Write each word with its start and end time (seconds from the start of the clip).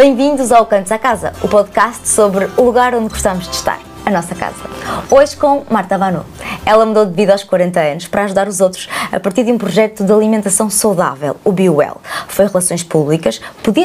Bem-vindos 0.00 0.50
ao 0.50 0.64
Cantos 0.64 0.90
à 0.92 0.98
Casa, 0.98 1.34
o 1.42 1.46
podcast 1.46 2.08
sobre 2.08 2.48
o 2.56 2.62
lugar 2.62 2.94
onde 2.94 3.10
gostamos 3.10 3.46
de 3.46 3.54
estar, 3.54 3.78
a 4.06 4.10
nossa 4.10 4.34
casa. 4.34 4.56
Hoje 5.10 5.36
com 5.36 5.62
Marta 5.68 5.98
Vanu. 5.98 6.24
Ela 6.64 6.86
mudou 6.86 7.04
de 7.04 7.12
vida 7.12 7.32
aos 7.32 7.44
40 7.44 7.78
anos 7.78 8.08
para 8.08 8.24
ajudar 8.24 8.48
os 8.48 8.62
outros 8.62 8.88
a 9.12 9.20
partir 9.20 9.44
de 9.44 9.52
um 9.52 9.58
projeto 9.58 10.02
de 10.02 10.10
alimentação 10.10 10.70
saudável, 10.70 11.36
o 11.44 11.52
BioWell. 11.52 12.00
Foi 12.28 12.46
relações 12.46 12.82
públicas, 12.82 13.42
podia 13.62 13.84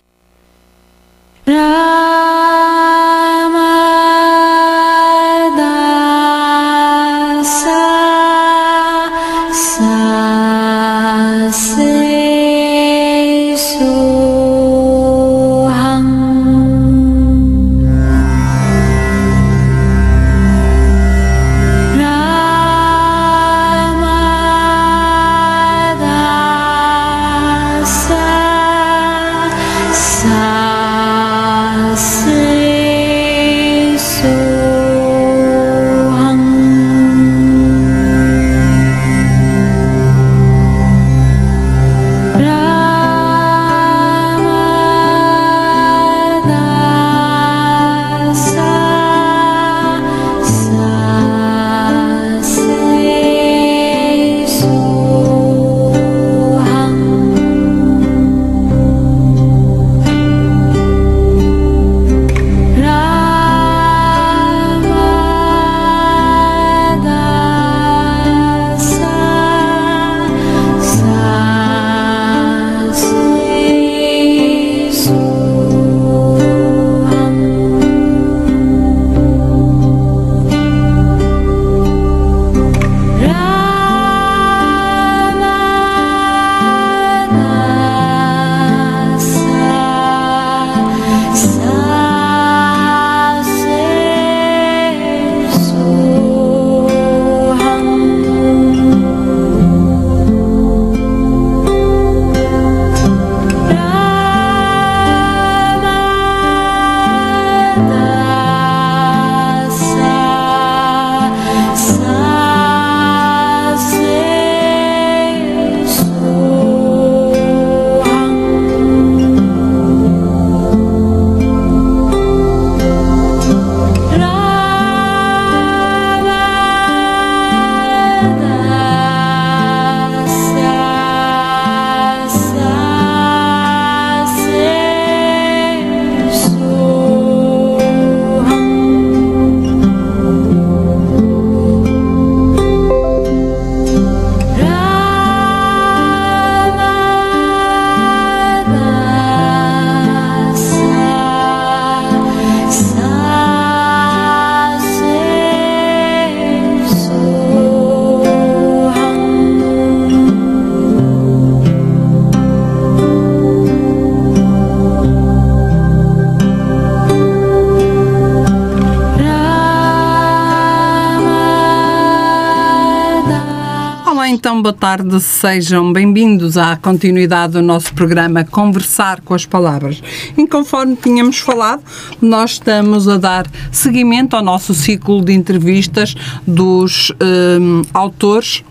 então, 174.28 174.60
boa 174.60 174.74
tarde, 174.74 175.20
sejam 175.20 175.94
bem-vindos 175.94 176.58
à 176.58 176.76
continuidade 176.76 177.54
do 177.54 177.62
nosso 177.62 177.94
programa 177.94 178.44
Conversar 178.44 179.22
com 179.22 179.36
as 179.36 179.46
Palavras. 179.46 180.02
E 180.36 180.48
conforme 180.48 180.96
tínhamos 180.96 181.38
falado, 181.38 181.84
nós 182.20 182.52
estamos 182.52 183.08
a 183.08 183.18
dar 183.18 183.46
seguimento 183.72 184.36
ao 184.36 184.44
nosso 184.44 184.74
ciclo 184.74 185.24
de 185.24 185.34
entrevistas 185.34 186.16
dos 186.46 187.12
um, 187.22 187.84
autores 187.94 188.64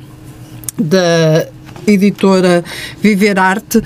da 0.76 1.46
editora 1.86 2.64
Viver 3.00 3.38
Arte, 3.38 3.80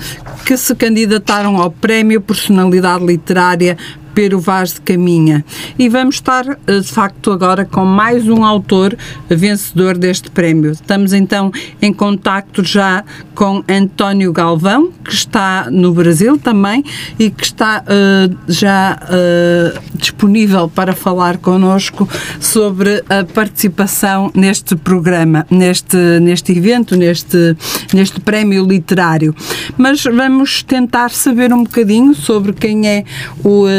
que 0.45 0.57
se 0.57 0.73
candidataram 0.73 1.57
ao 1.57 1.69
Prémio 1.69 2.21
Personalidade 2.21 3.05
Literária 3.05 3.77
Pero 4.13 4.39
Vaz 4.39 4.73
de 4.73 4.81
Caminha. 4.81 5.43
E 5.77 5.87
vamos 5.89 6.15
estar, 6.15 6.45
eh, 6.67 6.79
de 6.79 6.87
facto, 6.87 7.31
agora 7.31 7.65
com 7.65 7.85
mais 7.85 8.27
um 8.27 8.43
autor 8.43 8.97
vencedor 9.29 9.97
deste 9.97 10.29
prémio. 10.29 10.71
Estamos 10.71 11.13
então 11.13 11.51
em 11.81 11.93
contacto 11.93 12.63
já 12.63 13.03
com 13.35 13.63
António 13.69 14.33
Galvão, 14.33 14.91
que 15.03 15.13
está 15.13 15.69
no 15.71 15.93
Brasil 15.93 16.37
também 16.37 16.83
e 17.17 17.29
que 17.29 17.43
está 17.43 17.83
uh, 17.83 18.37
já 18.47 18.99
uh, 19.03 19.79
disponível 19.95 20.67
para 20.67 20.93
falar 20.93 21.37
connosco 21.37 22.07
sobre 22.39 23.03
a 23.09 23.23
participação 23.23 24.31
neste 24.35 24.75
programa, 24.75 25.45
neste, 25.49 25.95
neste 26.19 26.51
evento, 26.51 26.95
neste, 26.95 27.55
neste 27.93 28.19
prémio 28.19 28.65
literário. 28.65 29.33
Mas 29.77 30.03
vamos 30.03 30.63
tentar 30.63 31.09
saber 31.11 31.53
um 31.53 31.63
bocadinho 31.63 32.13
sobre 32.13 32.53
quem 32.53 32.87
é 32.87 33.05
o. 33.43 33.65
Uh, 33.65 33.69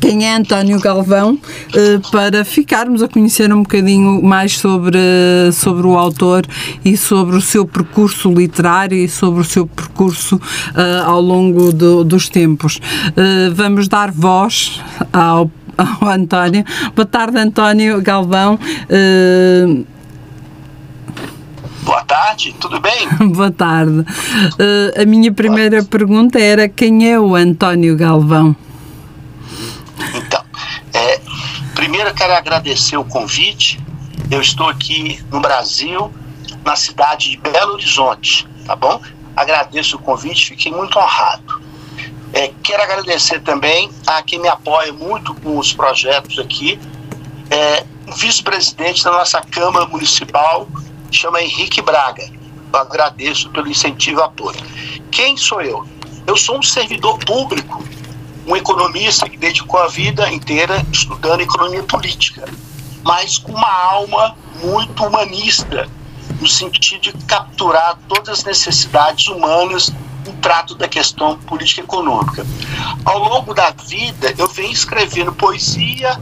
quem 0.00 0.26
é 0.26 0.34
António 0.34 0.80
Galvão, 0.80 1.38
eh, 1.74 2.00
para 2.10 2.44
ficarmos 2.44 3.02
a 3.02 3.08
conhecer 3.08 3.52
um 3.52 3.62
bocadinho 3.62 4.22
mais 4.22 4.58
sobre, 4.58 4.98
sobre 5.52 5.86
o 5.86 5.96
autor 5.96 6.46
e 6.84 6.96
sobre 6.96 7.36
o 7.36 7.40
seu 7.40 7.66
percurso 7.66 8.32
literário 8.32 8.96
e 8.96 9.08
sobre 9.08 9.42
o 9.42 9.44
seu 9.44 9.66
percurso 9.66 10.36
uh, 10.36 11.06
ao 11.06 11.20
longo 11.20 11.72
do, 11.72 12.02
dos 12.02 12.28
tempos. 12.28 12.76
Uh, 12.76 13.54
vamos 13.54 13.88
dar 13.88 14.10
voz 14.10 14.80
ao, 15.12 15.50
ao 15.76 16.08
António. 16.08 16.64
Boa 16.96 17.06
tarde, 17.06 17.38
António 17.38 18.00
Galvão. 18.00 18.58
Boa 21.82 22.04
tarde, 22.04 22.54
tudo 22.58 22.80
bem? 22.80 23.08
Boa 23.32 23.50
tarde. 23.50 24.04
A 25.00 25.04
minha 25.04 25.32
primeira 25.32 25.82
pergunta 25.82 26.38
era 26.38 26.68
quem 26.68 27.10
é 27.10 27.18
o 27.18 27.34
António 27.34 27.96
Galvão? 27.96 28.56
Então, 30.14 30.44
é, 30.92 31.20
primeiro 31.74 32.10
eu 32.10 32.14
quero 32.14 32.34
agradecer 32.34 32.96
o 32.96 33.04
convite. 33.04 33.80
Eu 34.30 34.40
estou 34.40 34.68
aqui 34.68 35.22
no 35.30 35.40
Brasil, 35.40 36.12
na 36.64 36.76
cidade 36.76 37.30
de 37.30 37.36
Belo 37.36 37.72
Horizonte, 37.74 38.46
tá 38.66 38.76
bom? 38.76 39.00
Agradeço 39.36 39.96
o 39.96 39.98
convite, 39.98 40.50
fiquei 40.50 40.72
muito 40.72 40.98
honrado. 40.98 41.60
É, 42.32 42.52
quero 42.62 42.82
agradecer 42.82 43.40
também 43.40 43.90
a 44.06 44.22
quem 44.22 44.38
me 44.38 44.48
apoia 44.48 44.92
muito 44.92 45.34
com 45.34 45.58
os 45.58 45.72
projetos 45.72 46.38
aqui, 46.38 46.78
é, 47.50 47.84
o 48.06 48.12
vice-presidente 48.12 49.02
da 49.02 49.10
nossa 49.10 49.40
Câmara 49.40 49.86
Municipal, 49.86 50.68
chama 51.10 51.42
Henrique 51.42 51.82
Braga. 51.82 52.30
Eu 52.72 52.78
agradeço 52.78 53.50
pelo 53.50 53.68
incentivo 53.68 54.22
apoio. 54.22 54.58
Quem 55.10 55.36
sou 55.36 55.60
eu? 55.60 55.84
Eu 56.26 56.36
sou 56.36 56.58
um 56.58 56.62
servidor 56.62 57.18
público 57.18 57.82
um 58.46 58.56
economista 58.56 59.28
que 59.28 59.36
dedicou 59.36 59.80
a 59.80 59.88
vida 59.88 60.30
inteira 60.30 60.84
estudando 60.92 61.40
economia 61.40 61.82
política, 61.82 62.48
mas 63.02 63.38
com 63.38 63.52
uma 63.52 63.72
alma 63.72 64.36
muito 64.62 65.04
humanista, 65.04 65.88
no 66.40 66.48
sentido 66.48 67.02
de 67.02 67.12
capturar 67.24 67.98
todas 68.08 68.40
as 68.40 68.44
necessidades 68.44 69.28
humanas 69.28 69.92
no 70.26 70.32
trato 70.34 70.74
da 70.74 70.88
questão 70.88 71.36
política 71.38 71.82
econômica. 71.82 72.46
Ao 73.04 73.18
longo 73.18 73.54
da 73.54 73.70
vida, 73.70 74.34
eu 74.38 74.46
venho 74.48 74.72
escrevendo 74.72 75.32
poesia, 75.32 76.18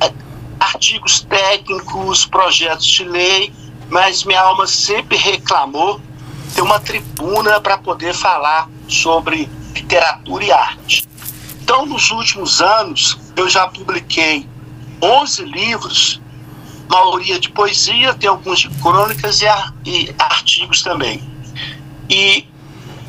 eh, 0.00 0.12
artigos 0.58 1.20
técnicos, 1.20 2.26
projetos 2.26 2.86
de 2.86 3.04
lei, 3.04 3.52
mas 3.88 4.24
minha 4.24 4.40
alma 4.40 4.66
sempre 4.66 5.16
reclamou 5.16 6.00
ter 6.54 6.62
uma 6.62 6.78
tribuna 6.78 7.60
para 7.60 7.78
poder 7.78 8.14
falar 8.14 8.68
sobre 8.88 9.48
literatura 9.74 10.44
e 10.44 10.52
arte. 10.52 11.13
Então, 11.64 11.86
nos 11.86 12.10
últimos 12.10 12.60
anos, 12.60 13.18
eu 13.34 13.48
já 13.48 13.66
publiquei 13.66 14.46
11 15.00 15.44
livros, 15.46 16.20
maioria 16.90 17.40
de 17.40 17.48
poesia, 17.48 18.12
tem 18.12 18.28
alguns 18.28 18.60
de 18.60 18.68
crônicas 18.82 19.40
e, 19.40 19.46
e 19.86 20.14
artigos 20.18 20.82
também. 20.82 21.22
E 22.10 22.46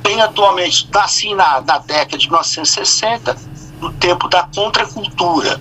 bem 0.01 0.21
atualmente, 0.21 0.87
nasci 0.89 1.35
na, 1.35 1.59
na 1.59 1.79
década 1.79 2.17
de 2.17 2.27
1960, 2.27 3.37
no 3.81 3.91
tempo 3.91 4.29
da 4.29 4.43
contracultura. 4.55 5.59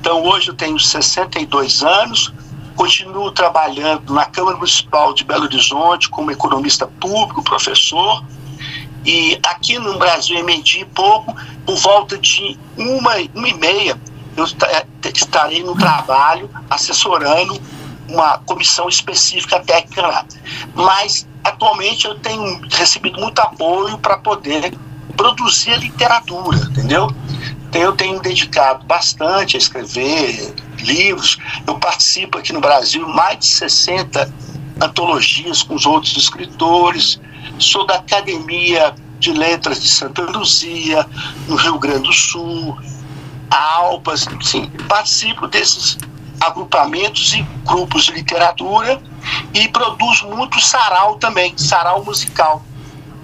Então, 0.00 0.24
hoje 0.24 0.48
eu 0.48 0.54
tenho 0.54 0.80
62 0.80 1.84
anos, 1.84 2.32
continuo 2.74 3.30
trabalhando 3.30 4.12
na 4.12 4.24
Câmara 4.24 4.56
Municipal 4.56 5.14
de 5.14 5.22
Belo 5.22 5.44
Horizonte 5.44 6.08
como 6.08 6.32
economista 6.32 6.88
público, 6.88 7.40
professor, 7.44 8.24
e 9.04 9.38
aqui 9.44 9.78
no 9.78 9.98
Brasil, 9.98 10.36
em 10.36 10.44
Medi, 10.44 10.84
pouco, 10.94 11.34
por 11.66 11.76
volta 11.76 12.16
de 12.18 12.58
uma, 12.76 13.14
uma 13.34 13.48
e 13.48 13.54
meia, 13.54 13.98
eu 14.36 14.44
é, 14.44 14.86
estarei 15.12 15.62
no 15.62 15.76
trabalho 15.76 16.48
assessorando 16.70 17.60
uma 18.08 18.38
comissão 18.38 18.88
específica 18.88 19.60
técnica 19.60 20.02
lá. 20.02 20.24
Mas, 20.74 21.26
atualmente, 21.42 22.06
eu 22.06 22.18
tenho 22.18 22.60
recebido 22.70 23.18
muito 23.20 23.38
apoio 23.40 23.98
para 23.98 24.18
poder 24.18 24.72
produzir 25.16 25.78
literatura, 25.78 26.58
entendeu? 26.58 27.10
Então, 27.68 27.80
eu 27.80 27.92
tenho 27.92 28.20
dedicado 28.20 28.84
bastante 28.84 29.56
a 29.56 29.58
escrever 29.58 30.54
livros. 30.78 31.38
Eu 31.66 31.78
participo 31.78 32.38
aqui 32.38 32.52
no 32.52 32.60
Brasil 32.60 33.06
mais 33.08 33.38
de 33.38 33.46
60 33.46 34.32
antologias 34.80 35.62
com 35.62 35.74
os 35.74 35.86
outros 35.86 36.16
escritores 36.16 37.20
sou 37.62 37.86
da 37.86 37.96
Academia 37.96 38.94
de 39.18 39.32
Letras 39.32 39.80
de 39.80 39.88
Santa 39.88 40.22
Luzia, 40.22 41.06
no 41.46 41.54
Rio 41.56 41.78
Grande 41.78 42.08
do 42.08 42.12
Sul, 42.12 42.76
Alpas, 43.50 44.26
sim, 44.40 44.68
participo 44.88 45.46
desses 45.46 45.98
agrupamentos 46.40 47.34
e 47.34 47.42
grupos 47.64 48.04
de 48.04 48.12
literatura 48.12 49.00
e 49.54 49.68
produzo 49.68 50.26
muito 50.26 50.60
sarau 50.60 51.16
também, 51.16 51.56
sarau 51.56 52.04
musical. 52.04 52.64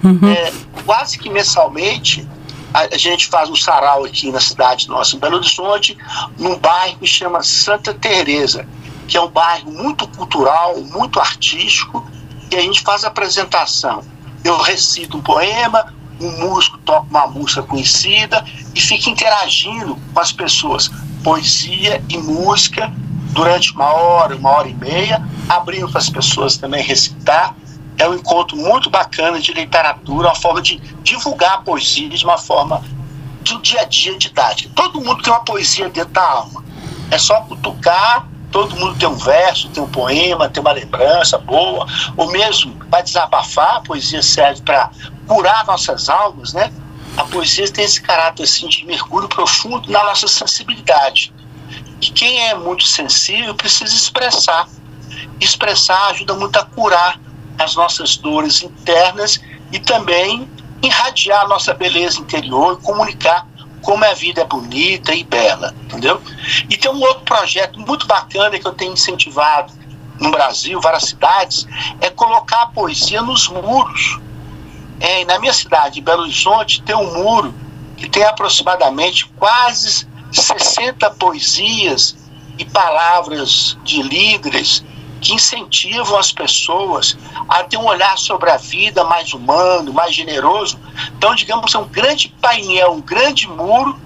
Uhum. 0.03 0.29
É, 0.29 0.53
quase 0.85 1.17
que 1.17 1.29
mensalmente 1.29 2.25
a, 2.73 2.97
gente 2.97 3.27
faz 3.27 3.49
um 3.49 3.55
sarau 3.55 4.05
aqui 4.05 4.31
na 4.31 4.39
cidade 4.39 4.87
nossa, 4.87 5.15
em 5.15 5.19
Belo 5.19 5.37
Horizonte, 5.37 5.97
num 6.37 6.57
bairro 6.57 6.99
que 6.99 7.07
chama 7.07 7.43
Santa 7.43 7.93
Teresa, 7.93 8.65
que 9.07 9.17
é 9.17 9.21
um 9.21 9.29
bairro 9.29 9.71
muito 9.71 10.07
cultural, 10.07 10.79
muito 10.79 11.19
artístico, 11.19 12.07
e 12.51 12.55
a 12.55 12.61
gente 12.61 12.81
faz 12.81 13.03
apresentação 13.03 14.03
eu 14.43 14.57
recito 14.57 15.17
um 15.17 15.21
poema, 15.21 15.93
um 16.19 16.31
músico 16.39 16.77
toca 16.79 17.07
uma 17.09 17.27
música 17.27 17.63
conhecida 17.63 18.43
e 18.75 18.81
fica 18.81 19.09
interagindo 19.09 19.97
com 20.13 20.19
as 20.19 20.31
pessoas, 20.31 20.89
poesia 21.23 22.03
e 22.09 22.17
música 22.17 22.91
durante 23.31 23.73
uma 23.73 23.93
hora, 23.93 24.35
uma 24.35 24.49
hora 24.49 24.67
e 24.67 24.73
meia, 24.73 25.23
abrindo 25.47 25.89
para 25.89 25.99
as 25.99 26.09
pessoas 26.09 26.57
também 26.57 26.83
recitar. 26.83 27.55
É 27.97 28.07
um 28.07 28.13
encontro 28.13 28.55
muito 28.55 28.89
bacana 28.89 29.39
de 29.39 29.53
literatura, 29.53 30.29
uma 30.29 30.35
forma 30.35 30.61
de 30.61 30.77
divulgar 31.03 31.55
a 31.55 31.57
poesia 31.59 32.09
de 32.09 32.23
uma 32.23 32.37
forma 32.37 32.81
do 33.41 33.61
dia 33.61 33.81
a 33.81 33.85
dia 33.85 34.17
didática. 34.17 34.71
Todo 34.75 35.01
mundo 35.01 35.21
tem 35.21 35.31
uma 35.31 35.43
poesia 35.43 35.89
dentro 35.89 36.13
da 36.13 36.23
alma. 36.23 36.63
É 37.11 37.17
só 37.17 37.41
cutucar 37.41 38.28
todo 38.51 38.75
mundo 38.75 38.97
tem 38.97 39.07
um 39.07 39.15
verso, 39.15 39.69
tem 39.69 39.81
um 39.81 39.89
poema, 39.89 40.49
tem 40.49 40.61
uma 40.61 40.71
lembrança 40.71 41.37
boa, 41.37 41.85
ou 42.17 42.31
mesmo 42.31 42.73
para 42.89 43.01
desabafar, 43.01 43.77
a 43.77 43.81
poesia 43.81 44.21
serve 44.21 44.61
para 44.61 44.89
curar 45.27 45.65
nossas 45.65 46.09
almas, 46.09 46.53
né? 46.53 46.71
A 47.17 47.23
poesia 47.25 47.69
tem 47.71 47.85
esse 47.85 48.01
caráter 48.01 48.43
assim 48.43 48.67
de 48.67 48.85
mergulho 48.85 49.27
profundo 49.27 49.91
na 49.91 50.03
nossa 50.03 50.27
sensibilidade. 50.27 51.33
E 52.01 52.09
quem 52.11 52.47
é 52.47 52.55
muito 52.55 52.85
sensível 52.85 53.53
precisa 53.53 53.93
expressar. 53.93 54.67
Expressar 55.39 56.09
ajuda 56.09 56.33
muito 56.33 56.57
a 56.57 56.65
curar 56.65 57.19
as 57.57 57.75
nossas 57.75 58.15
dores 58.15 58.63
internas 58.63 59.39
e 59.71 59.79
também 59.79 60.49
irradiar 60.81 61.43
a 61.43 61.47
nossa 61.47 61.73
beleza 61.73 62.19
interior 62.19 62.79
e 62.79 62.85
comunicar 62.85 63.45
como 63.81 64.03
a 64.05 64.13
vida 64.13 64.41
é 64.41 64.45
bonita 64.45 65.13
e 65.13 65.23
bela, 65.23 65.73
entendeu? 65.83 66.21
E 66.69 66.77
tem 66.77 66.91
um 66.91 66.99
outro 67.01 67.23
projeto 67.23 67.79
muito 67.79 68.05
bacana 68.07 68.59
que 68.59 68.67
eu 68.67 68.73
tenho 68.73 68.93
incentivado 68.93 69.73
no 70.19 70.31
Brasil, 70.31 70.79
várias 70.81 71.03
cidades, 71.03 71.65
é 72.01 72.09
colocar 72.09 72.63
a 72.63 72.67
poesia 72.67 73.21
nos 73.21 73.47
muros. 73.47 74.19
É, 74.99 75.23
na 75.25 75.39
minha 75.39 75.53
cidade, 75.53 76.01
Belo 76.01 76.23
Horizonte, 76.23 76.81
tem 76.81 76.95
um 76.95 77.13
muro 77.13 77.53
que 77.95 78.09
tem 78.09 78.23
aproximadamente 78.23 79.25
quase 79.37 80.07
60 80.31 81.09
poesias 81.11 82.17
e 82.57 82.65
palavras 82.65 83.77
de 83.83 84.01
líderes 84.01 84.83
que 85.21 85.33
incentivam 85.33 86.17
as 86.17 86.31
pessoas 86.31 87.17
a 87.47 87.63
ter 87.63 87.77
um 87.77 87.85
olhar 87.85 88.17
sobre 88.17 88.49
a 88.49 88.57
vida 88.57 89.03
mais 89.03 89.33
humano, 89.33 89.93
mais 89.93 90.15
generoso. 90.15 90.78
Então, 91.17 91.35
digamos, 91.35 91.73
é 91.73 91.77
um 91.77 91.87
grande 91.87 92.29
painel, 92.41 92.93
um 92.93 93.01
grande 93.01 93.47
muro 93.47 93.99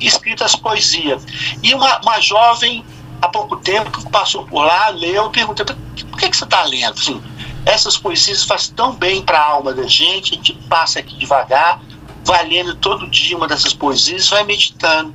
escrito 0.00 0.44
as 0.44 0.54
poesias. 0.54 1.24
E 1.62 1.74
uma, 1.74 2.00
uma 2.00 2.20
jovem, 2.20 2.84
há 3.20 3.28
pouco 3.28 3.56
tempo, 3.56 3.90
que 3.90 4.08
passou 4.10 4.44
por 4.44 4.64
lá, 4.64 4.88
leu, 4.88 5.30
perguntou, 5.30 5.66
por 5.66 6.18
que, 6.18 6.28
que 6.28 6.36
você 6.36 6.44
está 6.44 6.64
lendo? 6.64 6.98
Assim, 6.98 7.22
essas 7.64 7.96
poesias 7.96 8.44
fazem 8.44 8.74
tão 8.74 8.94
bem 8.94 9.22
para 9.22 9.38
a 9.38 9.50
alma 9.50 9.72
da 9.74 9.86
gente, 9.86 10.32
a 10.32 10.36
gente 10.36 10.54
passa 10.68 11.00
aqui 11.00 11.16
devagar, 11.16 11.80
vai 12.24 12.46
lendo 12.46 12.74
todo 12.76 13.08
dia 13.08 13.36
uma 13.36 13.48
dessas 13.48 13.74
poesias, 13.74 14.28
vai 14.28 14.44
meditando. 14.44 15.14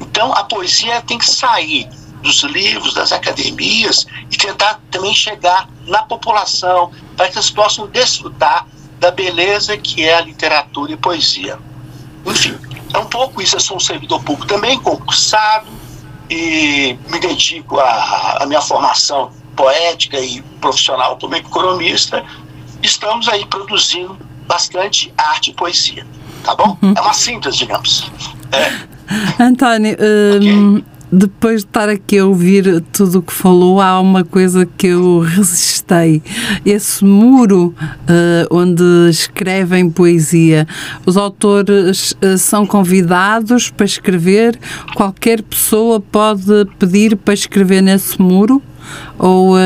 Então, 0.00 0.32
a 0.32 0.44
poesia 0.44 1.02
tem 1.02 1.18
que 1.18 1.28
sair 1.28 1.88
dos 2.22 2.42
livros, 2.42 2.94
das 2.94 3.12
academias 3.12 4.06
e 4.30 4.36
tentar 4.36 4.80
também 4.90 5.14
chegar 5.14 5.68
na 5.86 6.02
população 6.02 6.90
para 7.16 7.28
que 7.28 7.36
eles 7.36 7.50
possam 7.50 7.86
desfrutar 7.86 8.66
da 8.98 9.10
beleza 9.10 9.76
que 9.76 10.02
é 10.02 10.14
a 10.14 10.20
literatura 10.20 10.92
e 10.92 10.96
poesia. 10.96 11.58
Enfim, 12.24 12.56
é 12.92 12.98
um 12.98 13.06
pouco 13.06 13.40
isso. 13.40 13.56
Eu 13.56 13.60
sou 13.60 13.76
um 13.76 13.80
servidor 13.80 14.22
público 14.22 14.46
também, 14.46 14.78
concursado, 14.80 15.66
e 16.28 16.98
me 17.08 17.20
dedico 17.20 17.78
à, 17.78 18.44
minha 18.46 18.60
formação 18.60 19.30
poética 19.54 20.18
e 20.18 20.42
profissional 20.60 21.16
como 21.18 21.36
economista. 21.36 22.24
Estamos 22.82 23.28
aí 23.28 23.46
produzindo 23.46 24.18
bastante 24.46 25.12
arte 25.16 25.50
e 25.50 25.54
poesia, 25.54 26.06
tá 26.44 26.54
bom? 26.54 26.76
Uhum. 26.82 26.94
É 26.96 27.00
uma 27.00 27.12
síntese, 27.12 27.58
digamos. 27.58 28.10
É. 28.52 28.86
António, 29.42 29.96
um, 30.00 30.76
okay 30.78 30.95
depois 31.10 31.62
de 31.62 31.68
estar 31.68 31.88
aqui 31.88 32.18
a 32.18 32.26
ouvir 32.26 32.82
tudo 32.92 33.20
o 33.20 33.22
que 33.22 33.32
falou, 33.32 33.80
há 33.80 34.00
uma 34.00 34.24
coisa 34.24 34.66
que 34.66 34.88
eu 34.88 35.20
resistei. 35.20 36.22
Esse 36.64 37.04
muro 37.04 37.74
uh, 37.80 38.54
onde 38.54 38.82
escrevem 39.08 39.88
poesia, 39.88 40.66
os 41.04 41.16
autores 41.16 42.12
uh, 42.12 42.36
são 42.36 42.66
convidados 42.66 43.70
para 43.70 43.86
escrever, 43.86 44.58
qualquer 44.94 45.42
pessoa 45.42 46.00
pode 46.00 46.66
pedir 46.78 47.16
para 47.16 47.34
escrever 47.34 47.82
nesse 47.82 48.20
muro? 48.20 48.60
Ou 49.18 49.56
uh, 49.56 49.58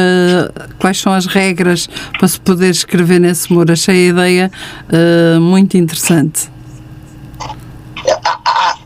quais 0.79 0.99
são 0.99 1.13
as 1.13 1.27
regras 1.27 1.89
para 2.19 2.27
se 2.27 2.41
poder 2.41 2.71
escrever 2.71 3.19
nesse 3.19 3.53
muro? 3.53 3.73
Achei 3.73 4.07
a 4.07 4.11
ideia 4.11 4.53
muito 5.41 5.77
interessante. 5.77 6.51
É, 8.07 8.13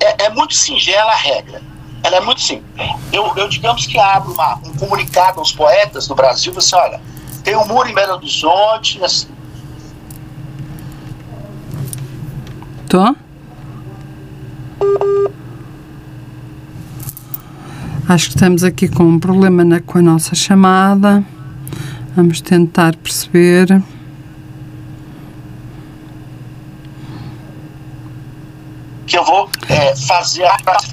é, 0.04 0.26
é 0.26 0.30
muito 0.30 0.54
singela 0.54 1.12
a 1.12 1.16
regra 1.16 1.73
ela 2.04 2.16
é 2.16 2.20
muito 2.20 2.42
simples. 2.42 2.64
Eu, 3.10 3.32
eu 3.34 3.48
digamos 3.48 3.86
que 3.86 3.98
abro 3.98 4.32
uma, 4.32 4.56
um 4.56 4.74
comunicado 4.76 5.40
aos 5.40 5.52
poetas 5.52 6.06
do 6.06 6.14
Brasil, 6.14 6.52
você 6.52 6.76
olha, 6.76 7.00
tem 7.42 7.56
um 7.56 7.66
muro 7.66 7.88
em 7.88 7.94
Belo 7.94 8.14
Horizonte, 8.14 9.02
assim. 9.02 9.28
Tô? 12.88 13.16
Acho 18.06 18.26
que 18.26 18.34
estamos 18.34 18.62
aqui 18.62 18.86
com 18.86 19.04
um 19.04 19.18
problema 19.18 19.64
na, 19.64 19.80
com 19.80 19.98
a 19.98 20.02
nossa 20.02 20.34
chamada. 20.34 21.24
Vamos 22.14 22.42
tentar 22.42 22.94
perceber. 22.96 23.82
Fazer. 30.16 30.48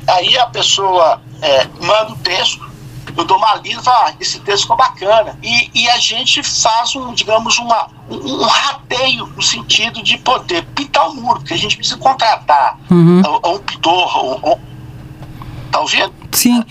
Aí 0.08 0.38
a 0.38 0.48
pessoa 0.48 1.22
é, 1.42 1.68
manda 1.80 2.14
o 2.14 2.18
texto, 2.18 2.70
eu 3.18 3.26
dou 3.26 3.38
uma 3.38 3.56
lida 3.56 3.82
e 3.82 3.84
falo, 3.84 4.08
ah, 4.08 4.14
esse 4.20 4.40
texto 4.40 4.64
ficou 4.64 4.78
bacana. 4.78 5.38
E, 5.42 5.70
e 5.74 5.90
a 5.90 5.98
gente 5.98 6.42
faz 6.44 6.96
um, 6.96 7.14
digamos, 7.14 7.58
uma, 7.60 7.88
um, 8.10 8.42
um 8.42 8.44
rateio 8.44 9.28
no 9.28 9.42
sentido 9.42 10.02
de 10.04 10.18
poder 10.18 10.64
pintar 10.76 11.10
o 11.10 11.16
muro, 11.16 11.40
porque 11.40 11.54
a 11.54 11.58
gente 11.58 11.78
precisa 11.78 11.98
contratar 11.98 12.78
uhum. 12.90 13.22
um, 13.22 13.56
um 13.56 13.60
pintor. 13.60 14.46
Um, 14.46 14.60
tá 15.72 15.80
ouvindo? 15.80 16.14
Sim. 16.32 16.64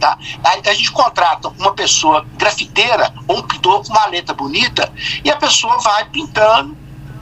Tá? 0.00 0.18
Aí 0.44 0.62
a 0.66 0.74
gente 0.74 0.92
contrata 0.92 1.48
uma 1.48 1.72
pessoa 1.72 2.26
grafiteira 2.36 3.14
ou 3.26 3.38
um 3.38 3.42
pintor 3.42 3.82
com 3.82 3.92
uma 3.92 4.06
letra 4.06 4.34
bonita 4.34 4.92
e 5.24 5.30
a 5.30 5.36
pessoa 5.36 5.78
vai 5.78 6.04
pintando, 6.06 6.76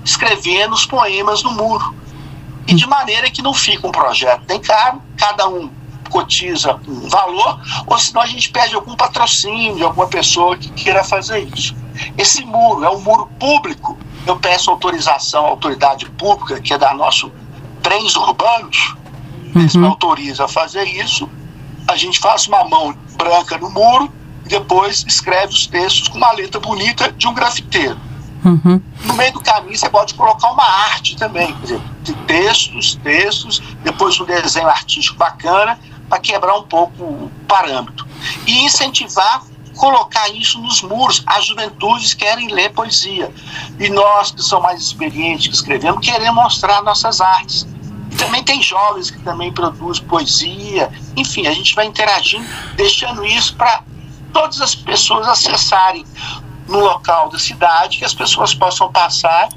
escrevendo 0.05 0.73
os 0.73 0.85
poemas 0.85 1.43
no 1.43 1.53
muro. 1.53 1.95
E 2.67 2.75
de 2.75 2.87
maneira 2.87 3.31
que 3.31 3.43
não 3.43 3.53
fica 3.53 3.87
um 3.87 3.93
projeto 3.93 4.43
nem 4.49 4.61
caro, 4.61 5.03
cada 5.17 5.49
um 5.49 5.71
cotiza 6.11 6.79
um 6.87 7.09
valor, 7.09 7.61
ou 7.87 7.99
senão 7.99 8.23
a 8.23 8.27
gente 8.27 8.51
pede 8.51 8.75
algum 8.75 8.95
patrocínio 8.95 9.77
de 9.77 9.83
alguma 9.83 10.07
pessoa 10.07 10.57
que 10.57 10.71
queira 10.71 11.03
fazer 11.03 11.49
isso. 11.57 11.75
Esse 12.17 12.45
muro 12.45 12.85
é 12.85 12.91
um 12.91 13.01
muro 13.01 13.27
público, 13.39 13.99
eu 14.27 14.37
peço 14.37 14.71
autorização 14.71 15.45
à 15.47 15.49
autoridade 15.49 16.09
pública, 16.11 16.61
que 16.61 16.73
é 16.73 16.79
da 16.79 16.95
nosso 16.95 17.33
trens 17.83 18.17
urbanos, 18.17 18.95
eles 19.55 19.75
uhum. 19.75 19.83
me 19.83 19.87
autorizam 19.89 20.47
a 20.47 20.49
fazer 20.49 20.85
isso, 20.85 21.29
a 21.87 21.97
gente 21.97 22.19
faz 22.19 22.47
uma 22.47 22.65
mão 22.65 22.97
branca 23.17 23.59
no 23.59 23.71
muro 23.71 24.11
e 24.45 24.49
depois 24.49 25.05
escreve 25.07 25.53
os 25.53 25.67
textos 25.67 26.09
com 26.09 26.19
uma 26.19 26.33
letra 26.33 26.61
bonita 26.61 27.13
de 27.13 27.27
um 27.27 27.35
grafiteiro. 27.35 27.99
Uhum. 28.45 28.81
No 29.05 29.15
meio 29.15 29.33
do 29.33 29.41
caminho 29.41 29.77
você 29.77 29.89
pode 29.89 30.15
colocar 30.15 30.51
uma 30.51 30.65
arte 30.65 31.17
também, 31.17 31.55
quer 31.55 31.63
dizer, 31.63 31.81
textos, 32.27 32.95
textos, 33.03 33.63
depois 33.83 34.21
um 34.21 34.25
desenho 34.25 34.69
artístico 34.69 35.17
bacana, 35.17 35.79
para 36.09 36.19
quebrar 36.19 36.55
um 36.59 36.65
pouco 36.65 37.03
o 37.03 37.31
parâmetro. 37.49 38.07
E 38.47 38.65
incentivar 38.65 39.43
colocar 39.75 40.29
isso 40.31 40.61
nos 40.61 40.83
muros. 40.83 41.23
As 41.27 41.47
juventudes 41.47 42.15
querem 42.15 42.49
ler 42.49 42.71
poesia. 42.71 43.33
E 43.79 43.89
nós, 43.89 44.31
que 44.31 44.43
somos 44.43 44.65
mais 44.65 44.81
experientes, 44.81 45.49
que 45.49 45.55
escrevemos, 45.55 46.05
queremos 46.05 46.43
mostrar 46.43 46.83
nossas 46.83 47.21
artes. 47.21 47.67
E 48.11 48.17
também 48.17 48.43
tem 48.43 48.63
jovens 48.63 49.11
que 49.11 49.19
também 49.21 49.53
produzem 49.53 50.05
poesia. 50.05 50.91
Enfim, 51.17 51.47
a 51.47 51.53
gente 51.53 51.75
vai 51.75 51.87
interagindo, 51.87 52.47
deixando 52.77 53.25
isso 53.25 53.55
para 53.57 53.83
todas 54.33 54.61
as 54.61 54.75
pessoas 54.75 55.29
acessarem 55.29 56.05
no 56.67 56.81
local 56.81 57.29
da 57.29 57.39
cidade, 57.39 57.99
que 57.99 58.05
as 58.05 58.15
pessoas 58.15 58.55
possam 58.55 58.91
passar 58.91 59.49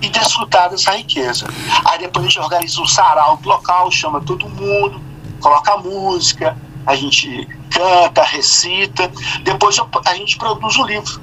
e 0.00 0.08
desfrutar 0.08 0.70
dessa 0.70 0.92
riqueza. 0.92 1.46
Aí 1.84 1.98
depois 1.98 2.24
a 2.24 2.28
gente 2.28 2.40
organiza 2.40 2.80
um 2.80 2.86
sarau 2.86 3.38
local, 3.44 3.90
chama 3.90 4.20
todo 4.20 4.48
mundo, 4.48 5.00
coloca 5.40 5.76
música, 5.78 6.56
a 6.86 6.94
gente 6.94 7.48
canta, 7.70 8.22
recita, 8.22 9.10
depois 9.42 9.76
a 10.06 10.14
gente 10.14 10.36
produz 10.36 10.76
um 10.76 10.84
livro. 10.84 11.20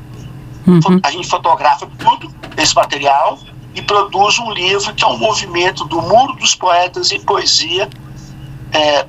Uhum. 0.67 0.99
A 1.03 1.11
gente 1.11 1.27
fotografa 1.27 1.87
tudo, 1.97 2.33
esse 2.57 2.75
material, 2.75 3.39
e 3.73 3.81
produz 3.81 4.37
um 4.39 4.51
livro 4.51 4.93
que 4.93 5.03
é 5.03 5.07
um 5.07 5.17
movimento 5.17 5.85
do 5.85 6.01
Muro 6.01 6.33
dos 6.33 6.55
Poetas 6.55 7.11
e 7.11 7.19
Poesia. 7.19 7.89
É, 8.73 9.05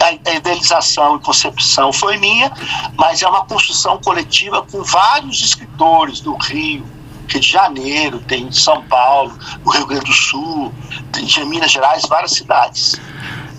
a 0.00 0.12
idealização 0.12 1.16
e 1.16 1.20
concepção 1.20 1.92
foi 1.92 2.16
minha, 2.16 2.52
mas 2.96 3.22
é 3.22 3.28
uma 3.28 3.44
construção 3.44 3.98
coletiva 3.98 4.62
com 4.62 4.82
vários 4.82 5.42
escritores 5.42 6.20
do 6.20 6.36
Rio, 6.36 6.86
Rio 7.28 7.40
de 7.40 7.48
Janeiro, 7.48 8.18
tem 8.20 8.48
de 8.48 8.58
São 8.58 8.82
Paulo, 8.84 9.36
do 9.64 9.70
Rio 9.70 9.86
Grande 9.86 10.06
do 10.06 10.12
Sul, 10.12 10.72
de 11.12 11.44
Minas 11.44 11.72
Gerais, 11.72 12.02
várias 12.08 12.32
cidades. 12.32 13.00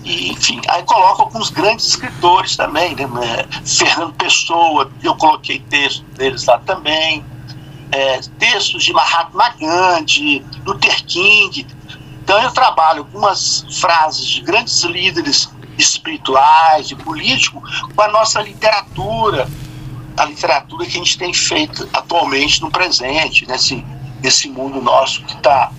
E, 0.04 0.32
enfim, 0.32 0.62
aí 0.70 0.82
coloco 0.84 1.24
alguns 1.24 1.50
grandes 1.50 1.88
escritores 1.88 2.56
também, 2.56 2.96
né? 2.96 3.06
É, 3.22 3.48
Fernando 3.66 4.14
Pessoa, 4.14 4.90
eu 5.04 5.16
coloquei 5.16 5.60
textos 5.60 6.06
deles 6.16 6.46
lá 6.46 6.58
também, 6.60 7.24
é, 7.92 8.20
textos 8.40 8.84
de 8.84 8.94
Mahatma 8.94 9.50
Gandhi, 9.60 10.46
Luther 10.66 11.06
King. 11.06 11.68
Então 12.24 12.42
eu 12.42 12.52
trabalho 12.52 13.00
algumas 13.00 13.66
frases 13.80 14.26
de 14.26 14.42
grandes 14.42 14.84
líderes 14.84 15.52
espirituais 15.80 16.92
e 16.92 16.96
políticos 16.96 17.82
com 17.96 18.02
a 18.02 18.08
nossa 18.10 18.42
literatura, 18.42 19.50
a 20.18 20.26
literatura 20.26 20.86
que 20.86 20.92
a 20.92 21.00
gente 21.00 21.18
tem 21.18 21.34
feito 21.34 21.88
atualmente 21.94 22.62
no 22.62 22.70
presente, 22.70 23.48
nesse, 23.48 23.84
nesse 24.22 24.50
mundo 24.50 24.82
nosso 24.82 25.24
que 25.24 25.34
está 25.34 25.72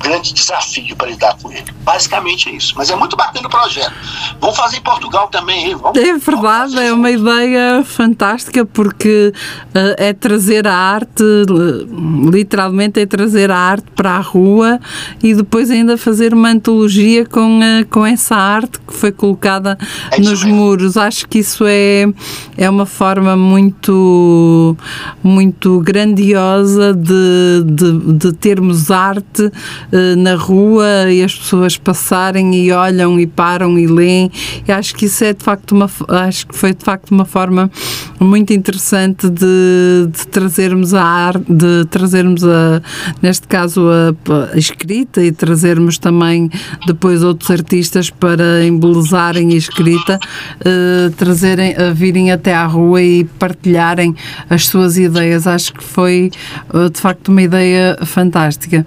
grande 0.00 0.32
desafio 0.32 0.96
para 0.96 1.08
lidar 1.08 1.36
com 1.40 1.50
ele. 1.52 1.64
Basicamente 1.82 2.48
é 2.48 2.52
isso. 2.52 2.74
Mas 2.76 2.90
é 2.90 2.96
muito 2.96 3.16
bacana 3.16 3.46
o 3.46 3.50
projeto. 3.50 3.92
Vamos 4.40 4.56
fazer 4.56 4.78
em 4.78 4.82
Portugal 4.82 5.28
também. 5.28 5.74
Vamos, 5.74 5.98
é 5.98 6.16
verdade, 6.16 6.78
é 6.78 6.92
uma 6.92 7.10
ideia 7.10 7.84
fantástica 7.84 8.64
porque 8.64 9.32
uh, 9.68 9.94
é 9.96 10.12
trazer 10.12 10.66
a 10.66 10.74
arte, 10.74 11.22
literalmente 12.30 13.00
é 13.00 13.06
trazer 13.06 13.50
a 13.50 13.56
arte 13.56 13.86
para 13.94 14.16
a 14.16 14.20
rua 14.20 14.80
e 15.22 15.34
depois 15.34 15.70
ainda 15.70 15.96
fazer 15.96 16.34
uma 16.34 16.50
antologia 16.50 17.24
com, 17.26 17.60
uh, 17.60 17.86
com 17.90 18.04
essa 18.04 18.36
arte 18.36 18.78
que 18.80 18.94
foi 18.94 19.12
colocada 19.12 19.78
é 20.10 20.18
nos 20.18 20.44
mesmo. 20.44 20.54
muros. 20.54 20.96
Acho 20.96 21.28
que 21.28 21.38
isso 21.38 21.64
é, 21.66 22.06
é 22.56 22.68
uma 22.68 22.86
forma 22.86 23.36
muito, 23.36 24.76
muito 25.22 25.80
grandiosa 25.80 26.92
de, 26.94 27.64
de, 27.64 28.14
de 28.14 28.32
termos 28.32 28.90
arte 28.90 29.50
na 30.18 30.34
rua 30.34 31.10
e 31.10 31.22
as 31.22 31.34
pessoas 31.34 31.76
passarem 31.76 32.54
e 32.54 32.72
olham 32.72 33.18
e 33.18 33.26
param 33.26 33.78
e 33.78 33.86
leem. 33.86 34.30
E 34.66 34.72
acho 34.72 34.94
que 34.94 35.06
isso 35.06 35.24
é 35.24 35.32
de 35.32 35.44
facto 35.44 35.72
uma 35.72 35.90
acho 36.08 36.46
que 36.46 36.56
foi 36.56 36.74
de 36.74 36.84
facto 36.84 37.10
uma 37.10 37.24
forma 37.24 37.70
muito 38.18 38.52
interessante 38.52 39.28
de, 39.28 40.08
de 40.10 40.26
trazermos 40.28 40.94
a 40.94 41.02
arte, 41.02 41.52
de 41.52 41.84
trazermos 41.86 42.44
a 42.44 42.82
neste 43.22 43.46
caso 43.46 43.86
a, 43.88 44.54
a, 44.54 44.58
escrita 44.58 45.22
e 45.22 45.32
trazermos 45.32 45.98
também 45.98 46.50
depois 46.86 47.22
outros 47.22 47.50
artistas 47.50 48.10
para 48.10 48.64
embelezarem 48.64 49.52
a 49.52 49.56
escrita, 49.56 50.18
uh, 50.60 51.10
trazerem, 51.12 51.74
a 51.76 51.92
virem 51.92 52.30
até 52.30 52.54
à 52.54 52.66
rua 52.66 53.02
e 53.02 53.24
partilharem 53.24 54.14
as 54.48 54.66
suas 54.66 54.96
ideias. 54.98 55.46
Acho 55.46 55.72
que 55.72 55.82
foi 55.82 56.30
uh, 56.72 56.90
de 56.90 57.00
facto 57.00 57.28
uma 57.28 57.42
ideia 57.42 57.98
fantástica. 58.04 58.86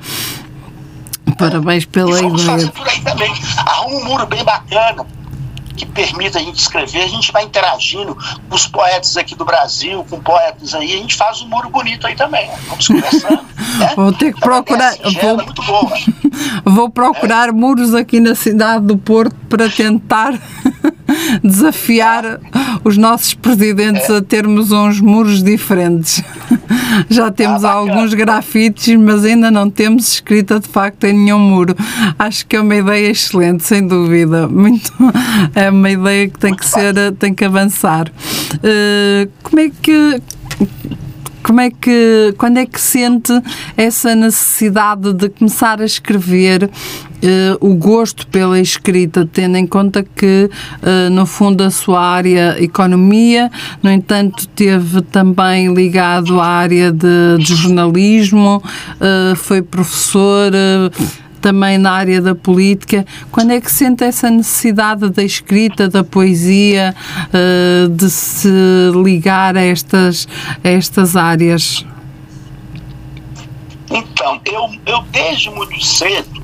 Parabéns 1.38 1.86
pela 1.86 2.18
e 2.18 2.22
vamos 2.22 2.44
ideia. 2.44 2.58
fazer 2.58 2.72
por 2.72 2.88
aí 2.88 3.02
também. 3.02 3.34
Arruma 3.58 3.96
um 3.98 4.06
muro 4.06 4.26
bem 4.26 4.44
bacana 4.44 5.06
que 5.76 5.86
permita 5.86 6.40
a 6.40 6.42
gente 6.42 6.60
escrever, 6.60 7.02
a 7.02 7.08
gente 7.08 7.32
vai 7.32 7.44
interagindo 7.44 8.16
com 8.16 8.56
os 8.56 8.68
poetas 8.68 9.18
aqui 9.18 9.36
do 9.36 9.44
Brasil, 9.44 10.06
com 10.10 10.20
poetas 10.20 10.74
aí, 10.74 10.94
a 10.94 10.98
gente 10.98 11.16
faz 11.16 11.42
um 11.42 11.48
muro 11.48 11.70
bonito 11.70 12.06
aí 12.06 12.16
também. 12.16 12.48
Né? 12.48 12.60
Vamos 12.68 12.88
conversando. 12.88 13.44
né? 13.80 13.94
Vou 13.96 14.14
ter 14.14 14.34
que 14.34 14.40
procurar. 14.40 14.96
Vou, 14.98 15.30
é 15.32 15.34
muito 15.34 15.64
boa. 15.64 15.92
Vou 16.64 16.90
procurar 16.90 17.50
é. 17.50 17.52
muros 17.52 17.94
aqui 17.94 18.20
na 18.20 18.36
cidade 18.36 18.86
do 18.86 18.98
Porto 18.98 19.36
para 19.50 19.70
tentar 19.70 20.34
desafiar 21.44 22.40
os 22.84 22.98
nossos 22.98 23.34
presidentes 23.34 24.10
a 24.10 24.22
termos 24.22 24.72
uns 24.72 25.00
muros 25.00 25.44
diferentes. 25.44 26.24
Já 27.10 27.32
temos 27.32 27.64
ah, 27.64 27.72
alguns 27.72 28.14
grafites, 28.14 28.96
mas 28.98 29.26
ainda 29.26 29.50
não 29.50 29.70
temos 29.70 30.14
escrita 30.14 30.60
de 30.60 30.68
facto 30.68 31.06
em 31.06 31.14
nenhum 31.14 31.40
muro. 31.40 31.76
Acho 32.18 32.46
que 32.46 32.56
é 32.56 32.62
uma 32.62 32.76
ideia 32.76 33.10
excelente, 33.10 33.64
sem 33.64 33.86
dúvida. 33.86 34.48
Muito, 34.48 34.92
é 35.56 35.70
uma 35.70 35.90
ideia 35.90 36.28
que 36.28 36.40
tem 36.40 36.52
Muito 36.52 36.62
que 36.62 36.70
ser, 36.70 36.94
tem 37.20 37.34
que 37.34 37.46
avançar. 37.46 38.08
Uh, 38.56 39.30
como 39.42 39.60
é 39.62 39.72
que 39.82 40.22
como 41.44 41.62
é 41.62 41.70
que, 41.70 42.34
quando 42.38 42.58
é 42.58 42.66
que 42.66 42.80
sente 42.80 43.34
essa 43.76 44.16
necessidade 44.16 45.14
de 45.14 45.30
começar 45.30 45.82
a 45.82 45.86
escrever 45.86 46.70
Uh, 47.24 47.56
o 47.62 47.74
gosto 47.74 48.28
pela 48.28 48.60
escrita, 48.60 49.26
tendo 49.32 49.56
em 49.56 49.66
conta 49.66 50.04
que, 50.04 50.50
uh, 50.82 51.10
no 51.10 51.26
fundo, 51.26 51.64
a 51.64 51.72
sua 51.72 52.02
área 52.02 52.62
economia, 52.62 53.50
no 53.82 53.90
entanto, 53.90 54.46
teve 54.50 55.02
também 55.04 55.74
ligado 55.74 56.42
à 56.42 56.46
área 56.46 56.92
de, 56.92 57.38
de 57.38 57.56
jornalismo, 57.56 58.62
uh, 59.00 59.38
foi 59.38 59.62
professor 59.62 60.52
também 61.44 61.78
na 61.78 61.92
área 61.92 62.22
da 62.22 62.34
política. 62.34 63.06
Quando 63.30 63.52
é 63.52 63.60
que 63.60 63.70
sente 63.70 64.02
essa 64.02 64.30
necessidade 64.30 65.10
da 65.10 65.22
escrita, 65.22 65.90
da 65.90 66.02
poesia, 66.02 66.96
uh, 67.28 67.90
de 67.90 68.10
se 68.10 68.48
ligar 69.04 69.58
a 69.58 69.62
estas, 69.62 70.26
a 70.64 70.70
estas 70.70 71.18
áreas? 71.18 71.86
Então, 73.92 74.40
eu, 74.46 74.72
eu 74.86 75.02
desde 75.12 75.50
muito 75.50 75.84
cedo, 75.84 76.42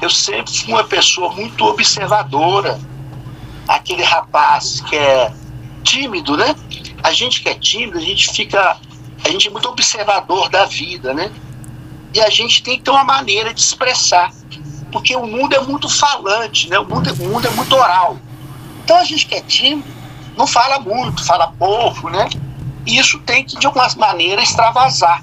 eu 0.00 0.08
sempre 0.08 0.56
fui 0.56 0.72
uma 0.72 0.84
pessoa 0.84 1.34
muito 1.34 1.64
observadora. 1.64 2.78
Aquele 3.66 4.04
rapaz 4.04 4.80
que 4.88 4.94
é 4.94 5.32
tímido, 5.82 6.36
né? 6.36 6.54
A 7.02 7.12
gente 7.12 7.42
que 7.42 7.48
é 7.48 7.54
tímido, 7.54 7.98
a 7.98 8.02
gente 8.02 8.30
fica. 8.32 8.76
A 9.24 9.28
gente 9.30 9.48
é 9.48 9.50
muito 9.50 9.68
observador 9.68 10.48
da 10.48 10.64
vida, 10.64 11.12
né? 11.12 11.28
E 12.14 12.20
a 12.20 12.30
gente 12.30 12.62
tem 12.62 12.78
que 12.78 12.84
ter 12.84 12.90
uma 12.90 13.04
maneira 13.04 13.52
de 13.52 13.60
expressar. 13.60 14.32
porque 14.90 15.14
o 15.14 15.26
mundo 15.26 15.54
é 15.54 15.60
muito 15.60 15.88
falante, 15.88 16.68
né? 16.70 16.78
o, 16.78 16.84
mundo, 16.84 17.12
o 17.12 17.28
mundo 17.28 17.46
é 17.46 17.50
muito 17.50 17.76
oral. 17.76 18.16
Então 18.82 18.96
a 18.96 19.04
gente 19.04 19.26
que 19.26 19.34
é 19.34 19.40
tímido 19.42 19.98
não 20.38 20.46
fala 20.46 20.78
muito, 20.78 21.24
fala 21.24 21.48
pouco, 21.48 22.08
né? 22.08 22.28
E 22.86 22.96
isso 22.96 23.18
tem 23.18 23.44
que, 23.44 23.58
de 23.58 23.66
alguma 23.66 23.88
maneira, 23.96 24.40
extravasar. 24.40 25.22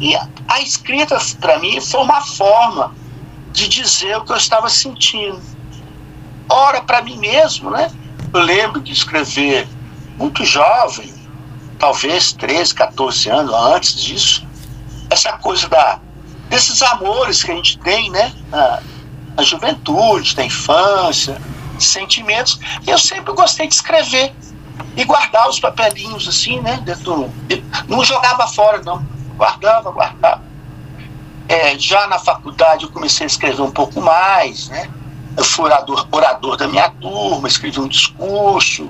E 0.00 0.16
a, 0.48 0.60
escrita, 0.60 1.18
para 1.40 1.58
mim, 1.58 1.80
foi 1.80 2.00
uma 2.00 2.22
forma 2.22 2.94
de 3.52 3.68
dizer 3.68 4.16
o 4.16 4.24
que 4.24 4.32
eu 4.32 4.36
estava 4.36 4.68
sentindo. 4.68 5.40
Ora, 6.48 6.80
para 6.82 7.02
mim 7.02 7.18
mesmo, 7.18 7.70
né? 7.70 7.90
Eu 8.32 8.40
lembro 8.40 8.80
de 8.80 8.92
escrever 8.92 9.68
muito 10.18 10.44
jovem, 10.44 11.12
talvez 11.78 12.32
13, 12.32 12.74
14 12.74 13.28
anos 13.28 13.54
antes 13.54 13.94
disso, 13.94 14.43
essa 15.14 15.32
coisa 15.38 15.68
da, 15.68 15.98
desses 16.48 16.82
amores 16.82 17.42
que 17.42 17.50
a 17.50 17.54
gente 17.54 17.78
tem, 17.78 18.10
né? 18.10 18.32
Na, 18.50 18.82
na 19.36 19.42
juventude, 19.42 20.36
na 20.36 20.44
infância, 20.44 21.40
sentimentos. 21.78 22.58
E 22.86 22.90
eu 22.90 22.98
sempre 22.98 23.32
gostei 23.32 23.66
de 23.66 23.74
escrever 23.74 24.32
e 24.96 25.04
guardar 25.04 25.48
os 25.48 25.58
papelinhos 25.58 26.28
assim, 26.28 26.60
né? 26.60 26.80
Dentro, 26.84 27.30
não 27.88 28.04
jogava 28.04 28.46
fora, 28.48 28.82
não. 28.82 29.04
Guardava, 29.36 29.90
guardava. 29.90 30.42
É, 31.48 31.78
já 31.78 32.06
na 32.06 32.18
faculdade 32.18 32.84
eu 32.84 32.90
comecei 32.90 33.24
a 33.24 33.26
escrever 33.26 33.62
um 33.62 33.70
pouco 33.70 34.00
mais, 34.00 34.68
né? 34.68 34.90
Eu 35.36 35.44
fui 35.44 35.64
orador, 35.64 36.06
orador 36.10 36.56
da 36.56 36.68
minha 36.68 36.88
turma, 36.88 37.48
escrevi 37.48 37.80
um 37.80 37.88
discurso, 37.88 38.88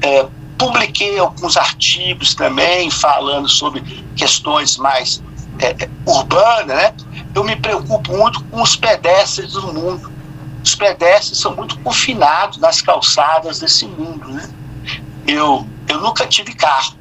é, 0.00 0.26
publiquei 0.56 1.18
alguns 1.18 1.56
artigos 1.56 2.34
também 2.34 2.88
falando 2.88 3.48
sobre 3.48 3.80
questões 4.16 4.76
mais 4.76 5.20
é, 5.58 5.84
é 5.84 5.90
urbanas, 6.06 6.76
né? 6.76 6.94
Eu 7.34 7.44
me 7.44 7.56
preocupo 7.56 8.16
muito 8.16 8.42
com 8.44 8.62
os 8.62 8.76
pedestres 8.76 9.52
do 9.52 9.72
mundo. 9.72 10.12
Os 10.62 10.74
pedestres 10.74 11.38
são 11.38 11.54
muito 11.56 11.78
confinados 11.80 12.58
nas 12.58 12.80
calçadas 12.80 13.58
desse 13.58 13.86
mundo, 13.86 14.28
né? 14.28 14.48
Eu, 15.26 15.66
eu 15.88 16.00
nunca 16.00 16.26
tive 16.26 16.54
carro, 16.54 16.94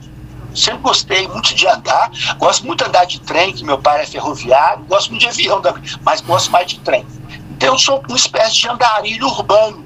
sempre 0.54 0.82
gostei 0.82 1.28
muito 1.28 1.54
de 1.56 1.68
andar, 1.68 2.12
gosto 2.38 2.66
muito 2.66 2.84
de 2.84 2.90
andar 2.90 3.06
de 3.06 3.20
trem, 3.22 3.54
que 3.54 3.64
meu 3.64 3.78
pai 3.78 4.02
é 4.02 4.06
ferroviário, 4.06 4.84
gosto 4.86 5.10
muito 5.10 5.22
de 5.22 5.28
avião 5.28 5.62
mas 6.04 6.22
gosto 6.22 6.52
mais 6.52 6.68
de 6.68 6.80
trem. 6.80 7.06
Então 7.52 7.74
eu 7.74 7.80
sou 7.80 8.04
uma 8.08 8.18
espécie 8.18 8.56
de 8.58 8.68
andarilho 8.68 9.28
urbano. 9.28 9.86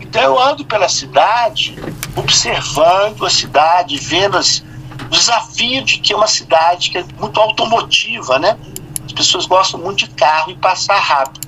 Então 0.00 0.22
eu 0.22 0.40
ando 0.40 0.64
pela 0.64 0.88
cidade, 0.88 1.76
observando 2.14 3.24
a 3.24 3.30
cidade, 3.30 3.98
vendo 3.98 4.36
as, 4.36 4.62
desafio 5.08 5.84
de 5.84 5.98
que 5.98 6.12
é 6.12 6.16
uma 6.16 6.26
cidade 6.26 6.90
que 6.90 6.98
é 6.98 7.04
muito 7.18 7.40
automotiva, 7.40 8.38
né? 8.38 8.56
As 9.04 9.12
pessoas 9.12 9.46
gostam 9.46 9.80
muito 9.80 9.98
de 9.98 10.08
carro 10.10 10.50
e 10.50 10.56
passar 10.56 10.98
rápido. 10.98 11.46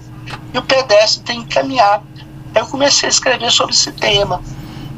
E 0.52 0.58
o 0.58 0.62
pedestre 0.62 1.22
tem 1.24 1.42
que 1.42 1.54
caminhar. 1.54 2.02
Eu 2.54 2.66
comecei 2.66 3.08
a 3.08 3.10
escrever 3.10 3.50
sobre 3.50 3.74
esse 3.74 3.92
tema 3.92 4.42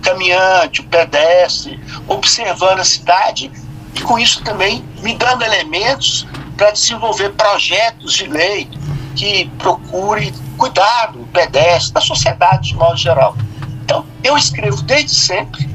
caminhante, 0.02 0.80
o 0.80 0.84
pedestre, 0.84 1.78
observando 2.08 2.80
a 2.80 2.84
cidade 2.84 3.50
e 3.94 4.00
com 4.00 4.18
isso 4.18 4.42
também 4.42 4.84
me 5.02 5.14
dando 5.14 5.42
elementos 5.42 6.26
para 6.56 6.70
desenvolver 6.70 7.30
projetos 7.30 8.14
de 8.14 8.26
lei 8.26 8.68
que 9.16 9.50
procure 9.58 10.32
cuidar 10.56 11.12
do 11.12 11.26
pedestre, 11.26 11.92
da 11.92 12.00
sociedade 12.00 12.68
de 12.68 12.76
modo 12.76 12.96
geral. 12.96 13.36
Então, 13.84 14.06
eu 14.22 14.36
escrevo 14.36 14.82
desde 14.82 15.14
sempre 15.14 15.68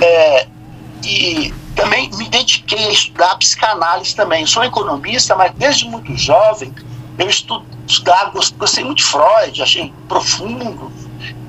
é, 0.00 0.46
e 1.04 1.52
também 1.74 2.10
me 2.10 2.28
dediquei 2.28 2.86
a 2.86 2.90
estudar 2.90 3.36
psicanálise 3.36 4.14
também. 4.14 4.46
sou 4.46 4.64
economista, 4.64 5.34
mas 5.34 5.52
desde 5.54 5.86
muito 5.86 6.14
jovem 6.16 6.74
eu 7.18 7.28
estudo, 7.28 7.66
estudava, 7.86 8.32
gostei 8.56 8.84
muito 8.84 8.98
de 8.98 9.04
Freud, 9.04 9.62
achei 9.62 9.92
profundo. 10.08 10.90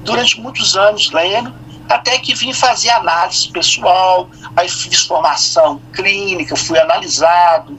Durante 0.03 0.39
muitos 0.41 0.75
anos 0.75 1.11
lendo, 1.11 1.53
até 1.87 2.17
que 2.17 2.33
vim 2.33 2.53
fazer 2.53 2.89
análise 2.89 3.49
pessoal, 3.49 4.29
aí 4.55 4.67
fiz 4.67 5.01
formação 5.01 5.81
clínica, 5.93 6.55
fui 6.55 6.79
analisado. 6.79 7.77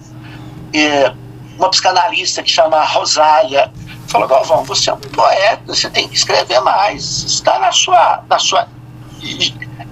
É, 0.73 1.13
uma 1.59 1.69
psicanalista 1.69 2.43
que 2.43 2.51
chama 2.51 2.83
Rosália 2.85 3.71
falou: 4.09 4.29
Galvão, 4.29 4.65
você 4.65 4.91
é 4.91 4.95
um 4.95 4.99
poeta, 4.99 5.63
você 5.67 5.91
tem 5.91 6.09
que 6.09 6.15
escrever 6.15 6.61
mais, 6.61 7.25
está 7.25 7.59
na 7.59 7.73
sua, 7.73 8.23
na 8.29 8.39
sua 8.39 8.69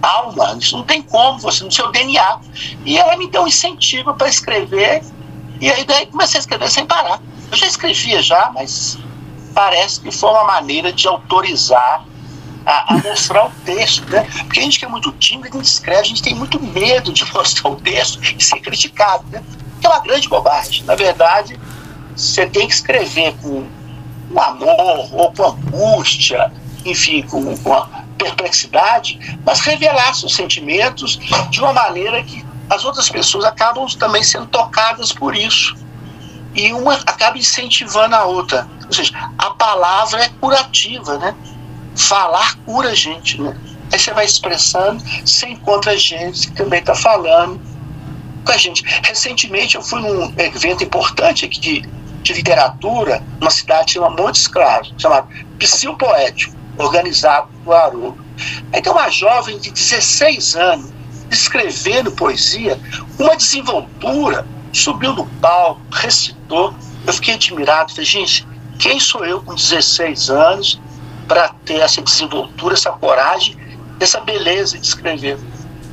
alma, 0.02 0.56
isso 0.58 0.76
não 0.76 0.84
tem 0.84 1.02
como, 1.02 1.38
você 1.38 1.64
no 1.64 1.70
seu 1.70 1.90
DNA. 1.90 2.40
E 2.84 2.98
ela 2.98 3.16
me 3.16 3.28
deu 3.28 3.42
um 3.42 3.48
incentivo 3.48 4.14
para 4.14 4.28
escrever, 4.28 5.02
e 5.60 5.70
aí 5.70 5.84
daí 5.84 6.06
comecei 6.06 6.38
a 6.38 6.40
escrever 6.40 6.70
sem 6.70 6.86
parar. 6.86 7.20
Eu 7.50 7.56
já 7.56 7.66
escrevia 7.66 8.22
já, 8.22 8.50
mas 8.54 8.98
parece 9.54 10.00
que 10.00 10.10
foi 10.10 10.30
uma 10.30 10.44
maneira 10.44 10.92
de 10.92 11.06
autorizar 11.08 12.04
a, 12.64 12.94
a, 12.94 12.98
mostrar 12.98 13.46
o 13.46 13.50
texto, 13.64 14.08
né? 14.10 14.26
Porque 14.44 14.60
a 14.60 14.62
gente 14.62 14.78
que 14.78 14.84
é 14.84 14.88
muito 14.88 15.10
tímido, 15.12 15.56
gente 15.56 15.66
escreve, 15.66 16.00
a 16.00 16.04
gente 16.04 16.22
tem 16.22 16.34
muito 16.34 16.60
medo 16.62 17.12
de 17.12 17.24
mostrar 17.32 17.70
o 17.70 17.76
texto 17.76 18.20
e 18.22 18.42
ser 18.42 18.60
criticado, 18.60 19.24
né? 19.30 19.42
Que 19.80 19.86
é 19.86 19.90
uma 19.90 20.00
grande 20.00 20.28
bobagem. 20.28 20.84
Na 20.84 20.94
verdade, 20.94 21.58
você 22.16 22.46
tem 22.46 22.66
que 22.66 22.74
escrever 22.74 23.34
com, 23.42 23.66
com 24.32 24.40
amor 24.40 25.08
ou 25.12 25.32
com 25.32 25.44
angústia, 25.44 26.52
enfim, 26.84 27.22
com, 27.22 27.56
com 27.58 27.72
perplexidade, 28.22 29.18
mas 29.44 29.60
revelar 29.60 30.14
seus 30.14 30.34
sentimentos 30.34 31.18
de 31.50 31.60
uma 31.60 31.72
maneira 31.72 32.22
que 32.22 32.44
as 32.68 32.84
outras 32.84 33.08
pessoas 33.08 33.44
acabam 33.44 33.86
também 33.98 34.22
sendo 34.22 34.46
tocadas 34.46 35.12
por 35.12 35.34
isso. 35.34 35.76
E 36.54 36.72
uma 36.72 36.94
acaba 36.94 37.38
incentivando 37.38 38.14
a 38.14 38.24
outra. 38.24 38.68
Ou 38.86 38.92
seja, 38.92 39.12
a 39.38 39.50
palavra 39.50 40.24
é 40.24 40.28
curativa, 40.40 41.18
né? 41.18 41.34
falar 41.96 42.56
cura 42.64 42.90
a 42.90 42.94
gente, 42.94 43.40
né? 43.40 43.56
Aí 43.92 43.98
você 43.98 44.12
vai 44.12 44.24
expressando, 44.24 45.02
você 45.24 45.48
encontra 45.48 45.96
gente 45.98 46.48
que 46.48 46.54
também 46.54 46.80
está 46.80 46.94
falando 46.94 47.60
com 48.44 48.52
a 48.52 48.56
gente. 48.56 48.82
Recentemente 49.02 49.74
eu 49.74 49.82
fui 49.82 50.00
num 50.00 50.32
evento 50.38 50.84
importante 50.84 51.44
aqui 51.44 51.60
de, 51.60 51.88
de 52.22 52.32
literatura, 52.32 53.22
numa 53.40 53.50
cidade 53.50 53.92
chamada 53.94 54.22
Montes 54.22 54.46
Claros, 54.46 54.94
chamado 54.96 55.28
Psil 55.58 55.96
Poético, 55.96 56.54
organizado 56.80 57.48
por 57.64 57.74
Haroldo. 57.74 58.24
Aí 58.72 58.80
tem 58.80 58.92
uma 58.92 59.08
jovem 59.08 59.58
de 59.58 59.70
16 59.70 60.56
anos 60.56 60.90
escrevendo 61.30 62.10
poesia, 62.12 62.78
uma 63.18 63.36
desenvoltura, 63.36 64.46
subiu 64.72 65.14
no 65.14 65.26
palco, 65.26 65.80
recitou. 65.92 66.74
Eu 67.06 67.12
fiquei 67.12 67.34
admirado, 67.34 67.92
falei, 67.92 68.04
gente, 68.04 68.46
quem 68.78 68.98
sou 68.98 69.24
eu 69.24 69.40
com 69.42 69.54
16 69.54 70.30
anos 70.30 70.80
para 71.28 71.50
ter 71.64 71.80
essa 71.80 72.02
desenvoltura, 72.02 72.74
essa 72.74 72.90
coragem, 72.90 73.56
essa 74.00 74.20
beleza 74.20 74.78
de 74.78 74.86
escrever. 74.86 75.38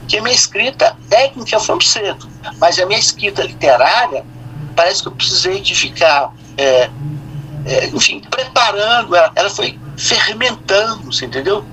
Que 0.07 0.17
a 0.17 0.21
minha 0.21 0.33
escrita 0.33 0.97
técnica 1.09 1.59
foi 1.59 1.81
cedo, 1.81 2.27
mas 2.59 2.79
a 2.79 2.85
minha 2.85 2.99
escrita 2.99 3.43
literária 3.43 4.25
parece 4.75 5.01
que 5.01 5.09
eu 5.09 5.11
precisei 5.11 5.59
de 5.59 5.75
ficar, 5.75 6.31
é, 6.57 6.89
é, 7.65 7.87
enfim, 7.87 8.21
preparando, 8.29 9.15
ela, 9.15 9.31
ela 9.35 9.49
foi 9.49 9.77
fermentando, 9.97 11.11
você 11.11 11.25
entendeu? 11.25 11.65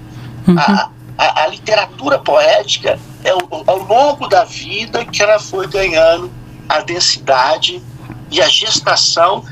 Uhum. 0.47 0.59
A, 0.59 0.91
a, 1.17 1.43
a, 1.43 1.47
literatura 1.47 2.19
poética 2.19 2.99
é 3.23 3.31
ao, 3.31 3.49
ao 3.67 3.79
longo 3.79 4.29
da 4.29 4.45
vida 4.45 5.05
que 5.05 5.23
ela 5.23 5.39
foi 5.39 5.67
ganhando 5.67 6.31
a 6.69 6.81
densidade 6.81 7.83
e 8.31 8.41
a 8.41 8.49
gestação 8.49 9.45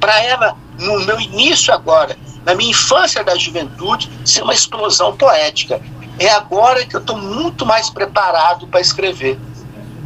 para 0.00 0.22
ela, 0.22 0.56
no 0.78 1.00
meu 1.00 1.20
início 1.20 1.72
agora, 1.74 2.16
na 2.44 2.54
minha 2.54 2.70
infância 2.70 3.22
da 3.22 3.36
juventude, 3.36 4.10
ser 4.24 4.42
uma 4.42 4.54
explosão 4.54 5.16
poética. 5.16 5.80
É 6.18 6.30
agora 6.30 6.84
que 6.86 6.96
eu 6.96 7.00
estou 7.00 7.16
muito 7.16 7.66
mais 7.66 7.90
preparado 7.90 8.66
para 8.66 8.80
escrever. 8.80 9.38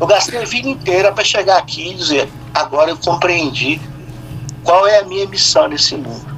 Eu 0.01 0.07
gastei 0.07 0.43
a 0.43 0.45
vida 0.45 0.69
inteira 0.69 1.13
para 1.13 1.23
chegar 1.23 1.59
aqui 1.59 1.91
e 1.91 1.95
dizer: 1.95 2.29
agora 2.53 2.91
eu 2.91 2.97
compreendi 2.97 3.81
qual 4.65 4.87
é 4.87 4.99
a 5.01 5.05
minha 5.05 5.27
missão 5.27 5.69
nesse 5.69 5.97
mundo. 5.97 6.33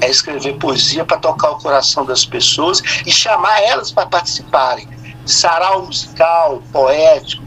É 0.00 0.10
escrever 0.10 0.54
poesia 0.54 1.04
para 1.04 1.18
tocar 1.18 1.50
o 1.50 1.58
coração 1.58 2.04
das 2.04 2.24
pessoas 2.24 2.82
e 3.06 3.12
chamar 3.12 3.62
elas 3.62 3.92
para 3.92 4.06
participarem 4.06 4.88
de 5.24 5.30
sarau 5.30 5.86
musical, 5.86 6.62
poético, 6.72 7.42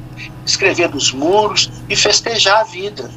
escrever 0.45 0.87
dos 0.87 1.11
muros 1.11 1.69
e 1.89 1.95
festejar 1.95 2.61
a 2.61 2.63
vida. 2.63 3.09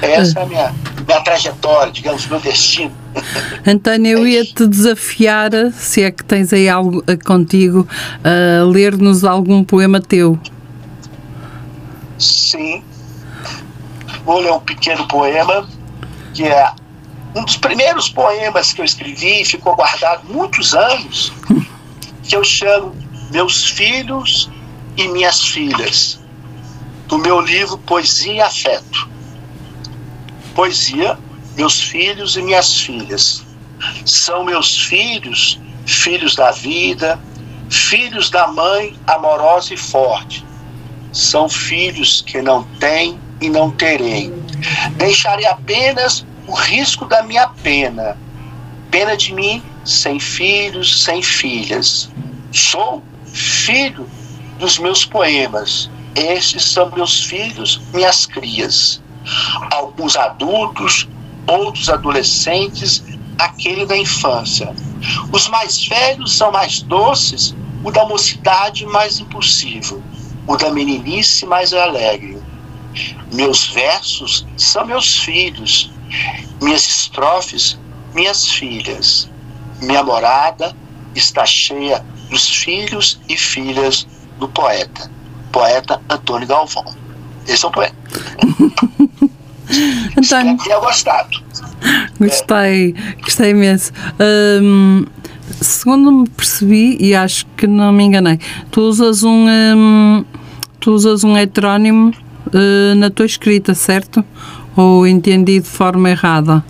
Essa 0.00 0.40
é 0.40 0.42
a 0.42 0.46
minha, 0.46 0.74
minha 1.06 1.20
trajetória, 1.20 1.92
digamos, 1.92 2.26
meu 2.26 2.40
destino. 2.40 2.92
Antônio, 3.66 4.18
eu 4.18 4.26
ia 4.26 4.44
te 4.44 4.66
desafiar, 4.66 5.50
se 5.72 6.02
é 6.02 6.10
que 6.10 6.24
tens 6.24 6.52
aí 6.52 6.68
algo 6.68 7.02
eh, 7.06 7.16
contigo, 7.16 7.86
a 8.22 8.64
ler-nos 8.64 9.24
algum 9.24 9.64
poema 9.64 10.00
teu. 10.00 10.38
Sim. 12.18 12.82
Vou 14.28 14.40
ler 14.40 14.52
um 14.52 14.60
pequeno 14.60 15.08
poema, 15.08 15.66
que 16.34 16.42
é 16.42 16.70
um 17.34 17.42
dos 17.46 17.56
primeiros 17.56 18.10
poemas 18.10 18.74
que 18.74 18.82
eu 18.82 18.84
escrevi, 18.84 19.42
ficou 19.42 19.74
guardado 19.74 20.30
muitos 20.30 20.74
anos, 20.74 21.32
que 22.22 22.36
eu 22.36 22.44
chamo 22.44 22.94
Meus 23.30 23.64
Filhos 23.70 24.50
e 24.98 25.08
Minhas 25.08 25.42
Filhas, 25.42 26.20
do 27.06 27.16
meu 27.16 27.40
livro 27.40 27.78
Poesia 27.78 28.34
e 28.34 28.40
Afeto. 28.42 29.08
Poesia 30.54 31.18
meus 31.56 31.80
filhos 31.80 32.36
e 32.36 32.42
minhas 32.42 32.78
filhas. 32.82 33.42
São 34.04 34.44
meus 34.44 34.78
filhos, 34.78 35.58
filhos 35.86 36.36
da 36.36 36.50
vida, 36.50 37.18
filhos 37.70 38.28
da 38.28 38.46
mãe 38.48 38.94
amorosa 39.06 39.72
e 39.72 39.78
forte. 39.78 40.44
São 41.14 41.48
filhos 41.48 42.20
que 42.20 42.42
não 42.42 42.64
têm 42.78 43.18
e 43.40 43.48
não 43.48 43.70
terei. 43.70 44.32
Deixarei 44.96 45.46
apenas 45.46 46.26
o 46.46 46.52
risco 46.52 47.04
da 47.04 47.22
minha 47.22 47.48
pena. 47.48 48.16
Pena 48.90 49.16
de 49.16 49.34
mim 49.34 49.62
sem 49.84 50.18
filhos, 50.18 51.02
sem 51.04 51.22
filhas. 51.22 52.10
Sou 52.52 53.02
filho 53.32 54.08
dos 54.58 54.78
meus 54.78 55.04
poemas. 55.04 55.90
Estes 56.14 56.64
são 56.64 56.90
meus 56.90 57.24
filhos, 57.24 57.80
minhas 57.92 58.26
crias. 58.26 59.02
Alguns 59.70 60.16
adultos, 60.16 61.08
outros 61.46 61.88
adolescentes, 61.88 63.04
aquele 63.38 63.86
da 63.86 63.96
infância. 63.96 64.74
Os 65.32 65.48
mais 65.48 65.86
velhos 65.86 66.36
são 66.36 66.50
mais 66.50 66.82
doces, 66.82 67.54
o 67.84 67.90
da 67.90 68.04
mocidade 68.06 68.84
mais 68.86 69.20
impossível, 69.20 70.02
o 70.46 70.56
da 70.56 70.70
meninice 70.70 71.46
mais 71.46 71.72
alegre. 71.72 72.37
Meus 73.32 73.68
versos 73.68 74.46
são 74.56 74.86
meus 74.86 75.18
filhos, 75.18 75.90
minhas 76.60 76.86
estrofes, 76.86 77.78
minhas 78.14 78.48
filhas. 78.48 79.30
Minha 79.80 80.02
morada 80.02 80.74
está 81.14 81.46
cheia 81.46 82.04
dos 82.30 82.48
filhos 82.48 83.20
e 83.28 83.36
filhas 83.36 84.06
do 84.38 84.48
poeta, 84.48 85.10
poeta 85.52 86.00
Antônio 86.08 86.46
Galvão. 86.46 86.84
Esse 87.46 87.64
é 87.64 87.68
o 87.68 87.70
poeta. 87.70 87.96
Antônio. 90.16 90.18
Espero 90.20 90.56
que 90.56 90.80
gostado. 90.80 91.42
Gostei, 92.18 92.94
gostei 93.22 93.50
imenso. 93.50 93.92
Hum, 94.62 95.06
segundo 95.60 96.10
me 96.10 96.28
percebi, 96.28 96.96
e 97.00 97.14
acho 97.14 97.46
que 97.56 97.66
não 97.66 97.92
me 97.92 98.04
enganei, 98.04 98.38
tu 98.70 98.80
usas 98.82 99.22
um, 99.22 99.46
hum, 99.48 100.24
tu 100.80 100.92
usas 100.92 101.24
um 101.24 101.36
heterónimo 101.36 102.12
uh, 102.48 102.94
na 102.96 103.10
tua 103.10 103.26
escrita, 103.26 103.74
certo? 103.74 104.24
Ou 104.76 105.06
entendi 105.06 105.60
de 105.60 105.68
forma 105.68 106.10
errada? 106.10 106.64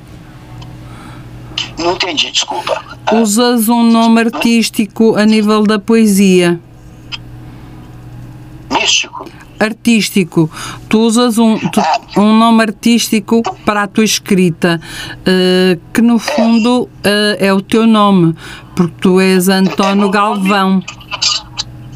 Não 1.79 1.93
entendi, 1.93 2.31
desculpa. 2.31 2.83
Usas 3.13 3.69
um 3.69 3.83
nome 3.83 4.21
artístico 4.21 5.17
a 5.17 5.25
nível 5.25 5.63
da 5.63 5.79
poesia. 5.79 6.61
Místico? 8.71 9.27
Artístico. 9.59 10.51
Tu 10.89 10.99
usas 10.99 11.39
um, 11.39 11.59
tu, 11.59 11.81
um 12.17 12.37
nome 12.37 12.63
artístico 12.63 13.43
para 13.65 13.85
a 13.85 13.87
tua 13.87 14.05
escrita, 14.05 14.81
uh, 15.21 15.81
que 15.93 16.01
no 16.01 16.19
fundo 16.19 16.83
uh, 16.83 16.91
é 17.39 17.53
o 17.53 17.61
teu 17.61 17.87
nome, 17.87 18.35
porque 18.77 18.95
tu 19.01 19.21
és 19.21 19.49
António 19.49 20.11
Galvão. 20.11 20.83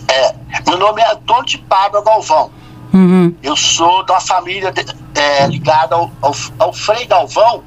É, 0.09 0.35
meu 0.67 0.79
nome 0.79 1.03
é 1.03 1.13
Antônio 1.13 1.45
de 1.45 1.59
Pádua 1.59 2.03
Galvão. 2.03 2.51
Uhum. 2.93 3.35
Eu 3.43 3.57
sou 3.57 4.05
de 4.05 4.13
uma 4.13 4.21
família 4.21 4.71
de, 4.71 4.85
é, 5.15 5.47
ligada 5.47 5.95
ao, 5.95 6.11
ao, 6.21 6.35
ao, 6.59 6.73
Frei 6.73 7.07
Galvão, 7.07 7.63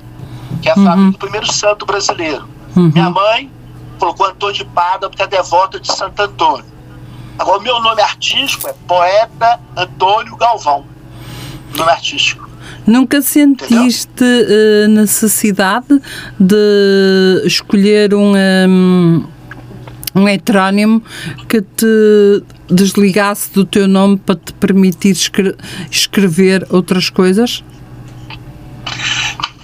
que 0.61 0.69
é 0.69 0.71
a 0.71 0.75
família 0.75 1.11
do 1.11 1.17
primeiro 1.17 1.51
santo 1.51 1.85
brasileiro. 1.85 2.47
Uhum. 2.75 2.91
Minha 2.93 3.09
mãe 3.09 3.51
colocou 3.97 4.27
Antônio 4.27 4.55
de 4.55 4.65
Pádua 4.65 5.09
porque 5.09 5.23
é 5.23 5.27
devota 5.27 5.79
de 5.79 5.91
Santo 5.91 6.21
Antônio. 6.21 6.65
Agora, 7.38 7.59
o 7.59 7.61
meu 7.61 7.81
nome 7.81 8.01
artístico 8.01 8.67
é 8.67 8.73
Poeta 8.88 9.59
Antônio 9.75 10.35
Galvão. 10.38 10.85
Nome 11.75 11.91
artístico. 11.91 12.49
Nunca 12.88 13.21
sentiste 13.21 14.23
uh, 14.23 14.88
necessidade 14.89 16.01
de 16.39 17.41
escolher 17.45 18.13
um, 18.13 18.33
um, 18.67 19.25
um 20.13 20.27
heterónimo 20.27 21.01
que 21.49 21.61
te 21.61 22.43
desligasse 22.69 23.51
do 23.51 23.65
teu 23.65 23.88
nome 23.88 24.17
para 24.17 24.36
te 24.36 24.54
permitir 24.54 25.10
escre 25.12 25.56
escrever 25.89 26.65
outras 26.69 27.10
coisas? 27.10 27.63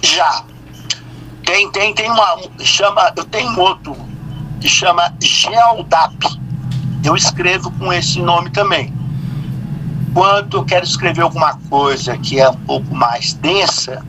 Já. 0.02 0.44
Tem, 1.44 1.70
tem, 1.72 1.94
tem 1.94 2.10
uma. 2.10 2.38
Chama, 2.60 3.12
eu 3.16 3.24
tenho 3.24 3.58
outro 3.58 3.96
que 4.60 4.68
chama 4.68 5.12
Geldap. 5.20 6.14
Eu 7.04 7.16
escrevo 7.16 7.70
com 7.72 7.92
esse 7.92 8.20
nome 8.20 8.50
também. 8.50 8.92
Quando 10.14 10.58
eu 10.58 10.64
quero 10.64 10.84
escrever 10.84 11.22
alguma 11.22 11.58
coisa 11.68 12.16
que 12.18 12.38
é 12.38 12.48
um 12.48 12.56
pouco 12.56 12.94
mais 12.94 13.32
densa 13.34 14.04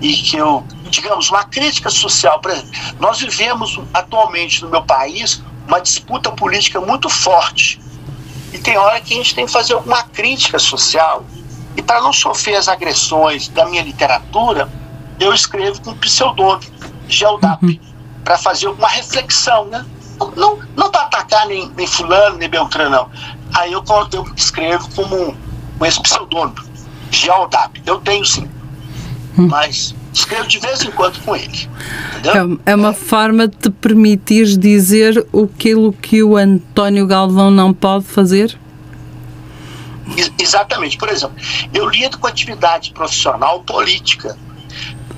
e 0.00 0.12
que 0.12 0.36
eu, 0.36 0.64
digamos, 0.88 1.30
uma 1.30 1.44
crítica 1.44 1.90
social, 1.90 2.40
por 2.40 2.52
exemplo, 2.52 2.70
nós 3.00 3.20
vivemos 3.20 3.78
atualmente 3.92 4.62
no 4.62 4.70
meu 4.70 4.82
país 4.82 5.42
uma 5.66 5.80
disputa 5.80 6.30
política 6.30 6.80
muito 6.80 7.08
forte. 7.08 7.80
E 8.52 8.58
tem 8.58 8.76
hora 8.76 9.00
que 9.00 9.14
a 9.14 9.16
gente 9.16 9.34
tem 9.34 9.46
que 9.46 9.52
fazer 9.52 9.74
alguma 9.74 10.02
crítica 10.04 10.58
social. 10.58 11.24
E 11.76 11.82
para 11.82 12.00
não 12.00 12.12
sofrer 12.12 12.56
as 12.56 12.68
agressões 12.68 13.48
da 13.48 13.66
minha 13.66 13.82
literatura, 13.82 14.68
eu 15.20 15.32
escrevo 15.32 15.80
com 15.82 15.94
pseudônimo, 15.94 16.72
Geldap, 17.08 17.64
uhum. 17.64 17.78
para 18.24 18.38
fazer 18.38 18.66
alguma 18.66 18.88
reflexão, 18.88 19.66
né? 19.66 19.84
Não, 20.34 20.58
não 20.74 20.90
para 20.90 21.02
atacar 21.02 21.46
nem, 21.46 21.70
nem 21.76 21.86
fulano, 21.86 22.38
nem 22.38 22.48
Beltrano, 22.48 22.90
não. 22.90 23.10
Aí 23.54 23.72
eu, 23.72 23.84
eu 24.12 24.26
escrevo 24.34 24.88
como 24.94 25.36
com 25.78 25.86
esse 25.86 26.00
pseudônimo, 26.02 26.56
Geldap. 27.10 27.82
Eu 27.84 28.00
tenho 28.00 28.24
sim, 28.24 28.48
hum. 29.38 29.48
mas 29.48 29.94
escrevo 30.16 30.48
de 30.48 30.58
vez 30.58 30.82
em 30.82 30.90
quando 30.90 31.20
com 31.20 31.36
ele. 31.36 31.68
Entendeu? 32.18 32.58
É, 32.64 32.72
é 32.72 32.74
uma 32.74 32.92
forma 32.92 33.46
de 33.46 33.56
te 33.56 33.70
permitir 33.70 34.56
dizer 34.56 35.18
aquilo 35.18 35.92
que 35.92 36.22
o 36.22 36.36
António 36.36 37.06
Galvão 37.06 37.50
não 37.50 37.72
pode 37.72 38.06
fazer? 38.06 38.58
Exatamente. 40.38 40.96
Por 40.96 41.08
exemplo, 41.08 41.36
eu 41.74 41.88
lido 41.88 42.18
com 42.18 42.26
atividade 42.26 42.92
profissional 42.92 43.62
política. 43.62 44.38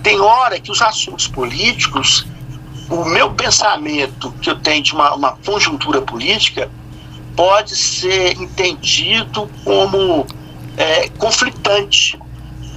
Tem 0.03 0.19
hora 0.21 0.59
que 0.59 0.71
os 0.71 0.81
assuntos 0.83 1.29
políticos, 1.29 2.27
o 2.89 3.05
meu 3.05 3.31
pensamento 3.33 4.33
que 4.41 4.51
eu 4.51 4.59
tenho 4.59 4.83
de 4.83 4.95
uma, 4.95 5.15
uma 5.15 5.33
conjuntura 5.45 6.01
política, 6.03 6.71
pode 7.37 7.77
ser 7.77 8.33
entendido 8.33 9.49
como 9.65 10.27
é, 10.77 11.09
conflitante. 11.11 12.19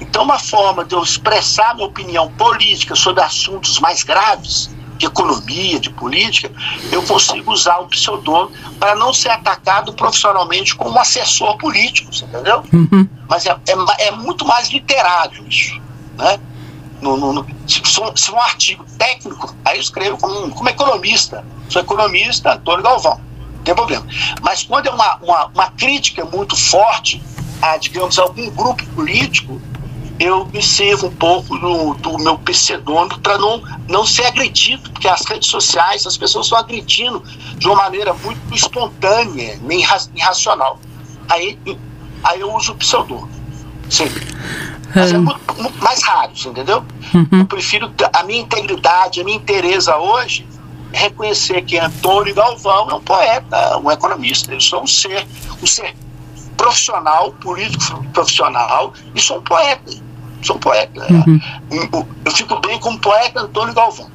Então, 0.02 0.24
uma 0.24 0.40
forma 0.40 0.84
de 0.84 0.96
eu 0.96 1.04
expressar 1.04 1.76
minha 1.76 1.88
opinião 1.88 2.30
política 2.32 2.96
sobre 2.96 3.24
assuntos 3.24 3.80
mais 3.80 4.04
graves, 4.04 4.70
de 5.02 5.08
economia, 5.08 5.80
de 5.80 5.90
política, 5.90 6.52
eu 6.92 7.02
consigo 7.04 7.52
usar 7.52 7.80
um 7.80 7.88
pseudônimo 7.88 8.52
para 8.80 8.96
não 8.96 9.12
ser 9.12 9.30
atacado 9.30 9.94
profissionalmente 9.94 10.76
como 10.76 11.00
assessor 11.00 11.58
político, 11.58 12.12
entendeu? 12.14 12.64
Uhum. 12.72 13.08
Mas 13.28 13.46
é, 13.46 13.50
é, 13.52 14.08
é, 14.08 14.12
muito 14.12 14.46
mais 14.46 14.70
literário 14.70 15.48
isso, 15.48 15.82
né? 16.18 16.40
No, 17.02 17.18
no, 17.18 17.34
no, 17.34 17.48
se, 17.68 17.82
se, 18.16 18.32
um 18.32 18.40
artigo 18.40 18.86
técnico, 19.00 19.56
aí 19.66 19.78
eu 19.78 19.82
escrevo 19.82 20.18
como, 20.18 20.52
como 20.52 20.70
economista. 20.70 21.44
Sou 21.68 21.82
economista, 21.82 22.54
Antônio 22.54 22.84
Galvão, 22.84 23.20
não 23.56 23.64
tem 23.64 23.74
problema. 23.74 24.06
Mas 24.40 24.62
quando 24.62 24.86
é 24.86 24.92
uma, 24.92 25.16
uma, 25.16 25.46
uma 25.48 25.72
crítica 25.72 26.24
muito 26.26 26.56
forte 26.56 27.20
a, 27.60 27.78
digamos, 27.78 28.20
algum 28.20 28.52
grupo 28.52 28.86
político, 28.88 29.60
eu 30.22 30.46
me 30.54 30.62
sirvo 30.62 31.08
um 31.08 31.16
pouco 31.16 31.58
do, 31.58 31.96
do 31.96 32.18
meu 32.20 32.38
pseudônimo 32.38 33.20
para 33.22 33.40
não, 33.40 33.64
não 33.90 34.06
ser 34.06 34.26
agredido, 34.28 34.92
porque 34.92 35.08
as 35.08 35.26
redes 35.26 35.50
sociais, 35.50 36.06
as 36.06 36.16
pessoas 36.16 36.46
estão 36.46 36.60
agredindo 36.60 37.24
de 37.58 37.66
uma 37.66 37.76
maneira 37.76 38.14
muito 38.14 38.40
espontânea, 38.54 39.60
nem 39.64 39.84
irracional. 40.16 40.80
Aí, 41.28 41.58
aí 42.24 42.40
eu 42.40 42.54
uso 42.54 42.74
o 42.74 42.76
pseudônimo. 42.76 43.32
Sim. 43.90 44.06
Mas 44.94 45.12
é 45.12 45.18
muito, 45.18 45.40
muito 45.58 45.84
mais 45.84 46.04
raro, 46.04 46.32
entendeu? 46.36 46.86
Uhum. 47.16 47.40
Eu 47.40 47.46
prefiro 47.46 47.92
a 48.14 48.24
minha 48.24 48.42
integridade, 48.42 49.22
a 49.22 49.24
minha 49.24 49.38
interesa 49.38 49.98
hoje 49.98 50.48
é 50.94 51.00
reconhecer 51.00 51.64
que 51.64 51.80
Antônio 51.80 52.36
Galvão 52.36 52.92
é 52.92 52.94
um 52.94 53.02
poeta, 53.02 53.78
um 53.80 53.90
economista. 53.90 54.54
Eu 54.54 54.62
sou 54.62 54.84
um 54.84 54.88
ser, 54.88 55.26
um 55.64 55.66
ser 55.66 55.96
profissional, 56.56 57.32
político 57.34 58.04
profissional, 58.14 58.94
e 59.16 59.20
sou 59.20 59.40
um 59.40 59.42
poeta 59.42 60.11
sou 60.42 60.58
poeta. 60.58 61.06
Uhum. 61.10 61.40
Eu 62.26 62.32
fico 62.32 62.60
bem 62.62 62.80
como 62.80 63.00
poeta 63.00 63.42
Antônio 63.42 63.74
Galvão. 63.74 64.10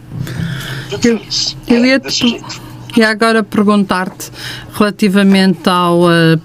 Fico 0.89 1.09
eu, 1.09 1.19
feliz. 1.19 1.57
Eu 1.67 1.85
é, 1.85 1.89
ia, 1.89 2.01
te, 2.01 2.41
ia 2.97 3.09
agora 3.09 3.43
perguntar-te 3.43 4.31
relativamente 4.73 5.69
ao, 5.69 6.05
uh, 6.05 6.41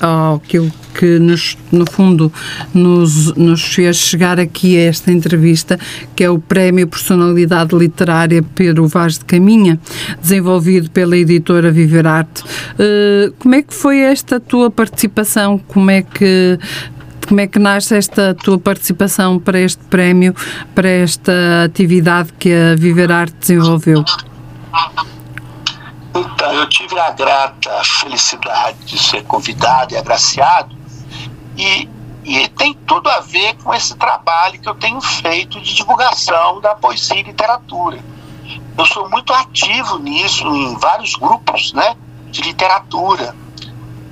ao 0.00 0.40
que, 0.40 0.70
que 0.98 1.18
nos, 1.18 1.56
no 1.72 1.88
fundo 1.90 2.32
nos, 2.72 3.34
nos 3.34 3.62
fez 3.62 3.96
chegar 3.96 4.38
aqui 4.38 4.76
a 4.76 4.84
esta 4.84 5.10
entrevista, 5.10 5.78
que 6.14 6.24
é 6.24 6.30
o 6.30 6.38
Prémio 6.38 6.86
Personalidade 6.86 7.76
Literária 7.76 8.42
Pedro 8.54 8.86
Vaz 8.86 9.18
de 9.18 9.24
Caminha, 9.24 9.78
desenvolvido 10.20 10.90
pela 10.90 11.16
editora 11.16 11.70
Viver 11.70 12.06
Arte. 12.06 12.42
Uh, 12.42 13.32
como 13.38 13.54
é 13.54 13.62
que 13.62 13.74
foi 13.74 13.98
esta 13.98 14.38
tua 14.38 14.70
participação? 14.70 15.58
Como 15.58 15.90
é 15.90 16.02
que 16.02 16.58
como 17.26 17.40
é 17.40 17.46
que 17.46 17.58
nasce 17.58 17.96
esta 17.96 18.34
tua 18.34 18.58
participação 18.58 19.38
para 19.38 19.58
este 19.58 19.82
prémio, 19.84 20.34
para 20.74 20.88
esta 20.88 21.64
atividade 21.64 22.32
que 22.34 22.52
a 22.52 22.76
Viver 22.76 23.10
Arte 23.12 23.34
desenvolveu? 23.38 24.04
Então, 26.14 26.52
eu 26.52 26.68
tive 26.68 26.98
a 26.98 27.10
grata 27.10 27.82
felicidade 27.84 28.78
de 28.84 28.98
ser 28.98 29.22
convidado 29.24 29.92
e 29.92 29.96
agraciado, 29.96 30.74
e, 31.56 31.88
e 32.24 32.48
tem 32.48 32.74
tudo 32.86 33.10
a 33.10 33.20
ver 33.20 33.54
com 33.62 33.74
esse 33.74 33.94
trabalho 33.96 34.60
que 34.60 34.68
eu 34.68 34.74
tenho 34.74 35.00
feito 35.00 35.60
de 35.60 35.74
divulgação 35.74 36.60
da 36.60 36.74
poesia 36.74 37.20
e 37.20 37.22
literatura. 37.22 37.98
Eu 38.78 38.84
sou 38.86 39.08
muito 39.08 39.32
ativo 39.32 39.98
nisso, 39.98 40.46
em 40.46 40.78
vários 40.78 41.14
grupos 41.14 41.72
né, 41.72 41.96
de 42.30 42.42
literatura. 42.42 43.34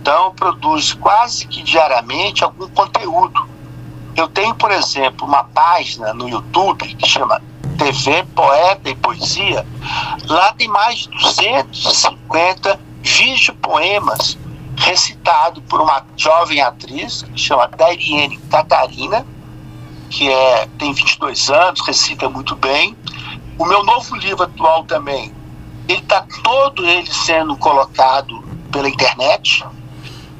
Então, 0.04 0.24
eu 0.26 0.30
produzo 0.32 0.98
quase 0.98 1.46
que 1.46 1.62
diariamente 1.62 2.44
algum 2.44 2.68
conteúdo. 2.68 3.48
Eu 4.14 4.28
tenho, 4.28 4.54
por 4.54 4.70
exemplo, 4.70 5.26
uma 5.26 5.44
página 5.44 6.12
no 6.12 6.28
YouTube 6.28 6.94
que 6.94 7.08
chama 7.08 7.40
TV 7.78 8.22
Poeta 8.34 8.90
e 8.90 8.94
Poesia, 8.94 9.66
lá 10.26 10.52
tem 10.52 10.68
mais 10.68 10.98
de 10.98 11.08
250 11.08 12.78
vídeo 13.00 13.54
poemas 13.54 14.36
recitado 14.76 15.62
por 15.62 15.80
uma 15.80 16.04
jovem 16.18 16.60
atriz 16.60 17.22
que 17.22 17.40
chama 17.40 17.66
Dairiene 17.68 18.36
Catarina, 18.50 19.26
que 20.10 20.28
é, 20.28 20.68
tem 20.78 20.92
22 20.92 21.48
anos, 21.48 21.80
recita 21.80 22.28
muito 22.28 22.54
bem. 22.54 22.94
O 23.58 23.64
meu 23.64 23.82
novo 23.82 24.14
livro 24.16 24.42
atual 24.42 24.84
também, 24.84 25.34
ele 25.88 26.00
está 26.00 26.26
todo 26.42 26.86
ele 26.86 27.10
sendo 27.10 27.56
colocado 27.56 28.44
pela 28.70 28.86
internet 28.86 29.64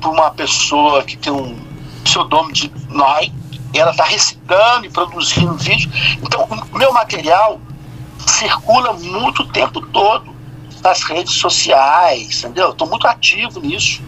por 0.04 0.12
uma 0.12 0.30
pessoa 0.30 1.02
que 1.02 1.16
tem 1.16 1.32
um 1.32 1.58
pseudônimo 2.04 2.52
de 2.52 2.70
Noi, 2.90 3.32
ela 3.72 3.90
está 3.90 4.04
recitando 4.04 4.84
e 4.84 4.90
produzindo 4.90 5.54
vídeo. 5.54 5.90
Então, 6.22 6.46
o 6.70 6.78
meu 6.78 6.92
material 6.92 7.58
circula 8.26 8.92
muito 8.92 9.42
o 9.42 9.48
tempo 9.48 9.80
todo 9.86 10.30
nas 10.82 11.02
redes 11.04 11.32
sociais, 11.32 12.44
entendeu? 12.44 12.70
Estou 12.70 12.86
muito 12.86 13.08
ativo 13.08 13.58
nisso. 13.60 14.02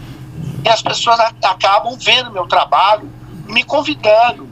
E 0.63 0.69
as 0.69 0.83
pessoas 0.83 1.19
acabam 1.19 1.97
vendo 1.99 2.31
meu 2.31 2.45
trabalho, 2.45 3.11
me 3.47 3.63
convidando 3.63 4.47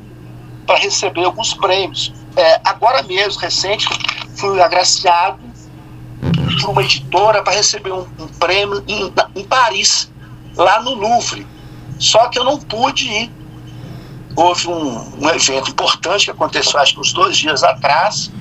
para 0.65 0.79
receber 0.79 1.25
alguns 1.25 1.53
prêmios. 1.53 2.12
É, 2.36 2.60
agora 2.65 3.03
mesmo, 3.03 3.39
recente, 3.39 3.88
fui 4.36 4.60
agraciado 4.60 5.39
por 6.60 6.71
uma 6.71 6.81
editora 6.81 7.43
para 7.43 7.53
receber 7.53 7.91
um, 7.91 8.08
um 8.19 8.27
prêmio 8.39 8.84
em, 8.88 9.13
em 9.36 9.45
Paris, 9.45 10.10
lá 10.56 10.82
no 10.82 10.94
Louvre. 10.94 11.46
Só 12.00 12.28
que 12.28 12.38
eu 12.38 12.44
não 12.44 12.60
pude 12.60 13.08
ir 13.08 13.32
houve 14.36 14.68
um, 14.68 15.22
um 15.22 15.30
evento 15.30 15.72
importante 15.72 16.26
que 16.26 16.32
aconteceu, 16.32 16.80
acho 16.80 16.94
que 16.94 17.00
uns 17.00 17.13
dois 17.13 17.38
dias 17.38 17.63
atrás. 17.63 18.32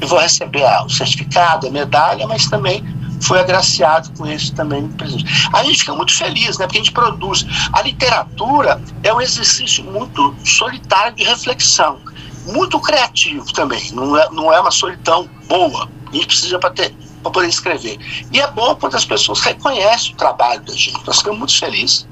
Eu 0.00 0.08
vou 0.08 0.18
receber 0.18 0.64
ah, 0.64 0.84
o 0.84 0.88
certificado, 0.88 1.66
a 1.66 1.70
medalha, 1.70 2.26
mas 2.26 2.46
também 2.46 2.82
foi 3.22 3.38
agraciado 3.38 4.10
com 4.16 4.26
esse 4.26 4.52
também 4.54 4.88
presente. 4.88 5.26
A 5.52 5.62
gente 5.62 5.80
fica 5.80 5.94
muito 5.94 6.16
feliz, 6.16 6.56
né? 6.56 6.66
Porque 6.66 6.78
a 6.78 6.82
gente 6.82 6.92
produz. 6.92 7.46
A 7.72 7.82
literatura 7.82 8.80
é 9.02 9.12
um 9.12 9.20
exercício 9.20 9.84
muito 9.84 10.34
solitário 10.42 11.14
de 11.16 11.24
reflexão, 11.24 11.98
muito 12.46 12.80
criativo 12.80 13.52
também. 13.52 13.90
Não 13.92 14.16
é, 14.16 14.30
não 14.30 14.52
é 14.52 14.58
uma 14.58 14.70
solidão 14.70 15.28
boa. 15.46 15.86
A 16.10 16.16
gente 16.16 16.28
precisa 16.28 16.58
para 16.58 16.70
ter 16.70 16.94
para 17.22 17.30
poder 17.30 17.48
escrever. 17.48 17.98
E 18.32 18.40
é 18.40 18.50
bom 18.50 18.74
quando 18.74 18.96
as 18.96 19.04
pessoas 19.04 19.40
reconhecem 19.40 20.12
o 20.14 20.16
trabalho 20.16 20.60
da 20.62 20.72
gente. 20.72 21.04
Nós 21.06 21.18
ficamos 21.18 21.38
muito 21.38 21.58
felizes 21.58 22.06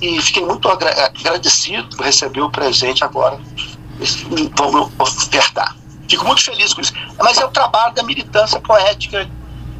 e 0.00 0.20
fiquei 0.22 0.44
muito 0.44 0.68
agradecido 0.68 1.96
por 1.96 2.04
receber 2.04 2.40
o 2.40 2.50
presente 2.50 3.04
agora. 3.04 3.40
Vamos 4.56 4.90
ofertar. 4.98 5.76
Fico 6.08 6.24
muito 6.24 6.42
feliz 6.42 6.72
com 6.72 6.80
isso. 6.80 6.92
Mas 7.18 7.38
é 7.38 7.44
o 7.44 7.50
trabalho 7.50 7.94
da 7.94 8.02
militância 8.02 8.60
poética, 8.60 9.28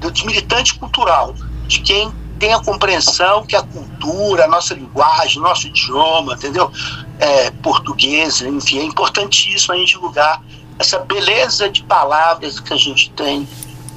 do 0.01 0.12
militante 0.27 0.75
cultural, 0.75 1.35
de 1.67 1.81
quem 1.81 2.12
tem 2.38 2.53
a 2.53 2.61
compreensão 2.61 3.45
que 3.45 3.57
a 3.57 3.62
cultura, 3.62 4.45
a 4.45 4.49
nossa 4.49 4.75
linguagem, 4.75 5.43
nosso 5.43 5.67
idioma, 5.67 6.35
entendeu? 6.35 6.71
É, 7.19 7.51
português, 7.51 8.41
enfim, 8.43 8.79
é 8.79 8.85
importantíssimo 8.85 9.75
a 9.75 9.77
gente 9.77 9.95
divulgar 9.95 10.41
essa 10.79 11.01
beleza 11.01 11.69
de 11.69 11.83
palavras 11.83 12.61
que 12.61 12.73
a 12.73 12.77
gente 12.77 13.11
tem 13.11 13.49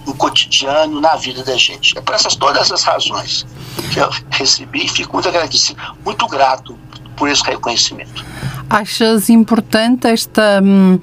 no 0.05 0.13
cotidiano, 0.15 0.99
na 0.99 1.15
vida 1.15 1.43
da 1.43 1.55
gente. 1.55 1.97
É 1.97 2.01
por 2.01 2.15
essas 2.15 2.35
todas 2.35 2.63
essas 2.63 2.83
razões 2.83 3.45
que 3.91 3.99
eu 3.99 4.09
recebi 4.31 4.85
e 4.85 4.87
fico 4.87 5.13
muito 5.13 5.29
agradecido, 5.29 5.81
muito 6.03 6.27
grato 6.27 6.77
por 7.15 7.29
esse 7.29 7.43
reconhecimento. 7.43 8.25
Achas 8.69 9.29
importante 9.29 10.07
esta, 10.07 10.61
hum, 10.63 10.99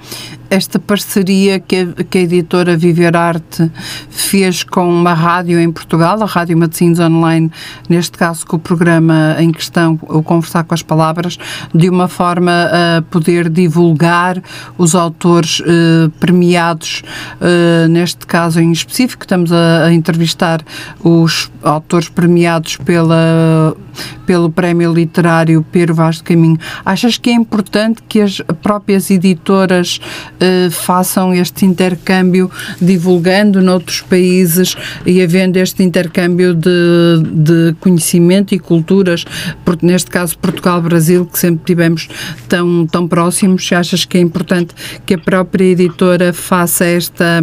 esta 0.50 0.78
parceria 0.78 1.60
que 1.60 1.76
a, 1.76 2.04
que 2.04 2.18
a 2.18 2.20
editora 2.22 2.76
Viver 2.76 3.16
Arte 3.16 3.70
fez 4.08 4.62
com 4.62 4.88
uma 4.88 5.14
rádio 5.14 5.60
em 5.60 5.70
Portugal, 5.70 6.22
a 6.22 6.26
Rádio 6.26 6.56
Matosinhos 6.56 6.98
Online, 6.98 7.50
neste 7.88 8.16
caso 8.16 8.46
com 8.46 8.56
o 8.56 8.58
programa 8.58 9.36
em 9.38 9.52
questão, 9.52 9.98
o 10.02 10.22
Conversar 10.22 10.64
com 10.64 10.74
as 10.74 10.82
Palavras, 10.82 11.38
de 11.74 11.88
uma 11.88 12.08
forma 12.08 12.52
a 12.52 13.02
poder 13.02 13.48
divulgar 13.48 14.42
os 14.76 14.94
autores 14.94 15.62
eh, 15.64 16.10
premiados, 16.18 17.02
eh, 17.40 17.86
neste 17.88 18.26
caso 18.26 18.60
em 18.60 18.72
específico, 18.72 19.24
estamos 19.24 19.52
a, 19.52 19.84
a 19.84 19.92
entrevistar 19.92 20.62
os 21.02 21.50
autores 21.62 22.08
premiados 22.08 22.76
pela, 22.76 23.76
pelo 24.26 24.50
Prémio 24.50 24.92
Literário 24.92 25.64
Pedro 25.70 25.94
Vaz 25.94 26.16
de 26.16 26.22
Caminho. 26.22 26.58
Achas 26.84 27.18
que 27.18 27.30
é 27.30 27.32
importante 27.32 28.02
que 28.08 28.20
as 28.20 28.40
próprias 28.62 29.10
editoras 29.10 30.00
eh, 30.40 30.68
façam 30.70 31.34
este 31.34 31.64
intercâmbio 31.64 32.50
divulgando 32.80 33.60
noutros 33.60 34.02
países 34.02 34.76
e 35.04 35.20
havendo 35.20 35.56
este 35.56 35.82
intercâmbio 35.82 36.54
de, 36.54 37.22
de 37.24 37.74
conhecimento 37.80 38.54
e 38.54 38.58
culturas, 38.58 39.24
neste 39.82 40.10
caso 40.10 40.38
Portugal-Brasil, 40.38 41.26
que 41.26 41.38
sempre 41.38 41.64
tivemos 41.64 42.08
tão, 42.48 42.86
tão 42.86 43.08
próximos, 43.08 43.72
achas 43.72 44.04
que 44.04 44.16
é 44.16 44.20
importante 44.20 44.74
que 45.04 45.14
a 45.14 45.18
própria 45.18 45.64
editora 45.64 46.32
faça 46.32 46.84
esta, 46.84 47.40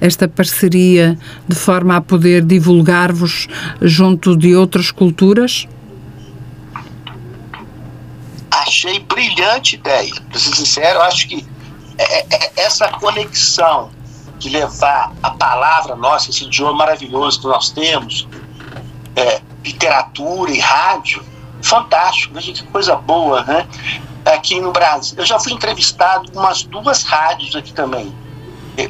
esta 0.00 0.26
parceria 0.26 1.18
de 1.46 1.54
forma 1.54 1.96
a 1.96 2.00
poder 2.00 2.42
divulgar-vos 2.44 3.46
junto 3.82 4.36
de 4.36 4.54
outras 4.54 4.90
culturas? 4.90 5.66
Achei 8.50 9.00
brilhante 9.00 9.76
ideia. 9.76 10.14
Para 10.28 10.38
ser 10.38 10.54
sincero, 10.54 11.00
acho 11.02 11.28
que 11.28 11.57
é, 11.98 12.20
é, 12.20 12.26
é, 12.30 12.52
essa 12.56 12.88
conexão 12.88 13.90
de 14.38 14.48
levar 14.48 15.12
a 15.20 15.30
palavra 15.32 15.96
nossa, 15.96 16.30
esse 16.30 16.44
idioma 16.44 16.72
maravilhoso 16.72 17.40
que 17.40 17.46
nós 17.48 17.70
temos, 17.70 18.28
é, 19.16 19.42
literatura 19.64 20.52
e 20.52 20.60
rádio, 20.60 21.24
fantástico, 21.60 22.34
veja 22.34 22.52
que 22.52 22.62
coisa 22.64 22.94
boa, 22.94 23.42
né? 23.42 23.66
Aqui 24.24 24.60
no 24.60 24.70
Brasil. 24.70 25.18
Eu 25.18 25.26
já 25.26 25.40
fui 25.40 25.52
entrevistado 25.52 26.30
em 26.32 26.38
umas 26.38 26.62
duas 26.62 27.02
rádios 27.02 27.56
aqui 27.56 27.72
também. 27.72 28.14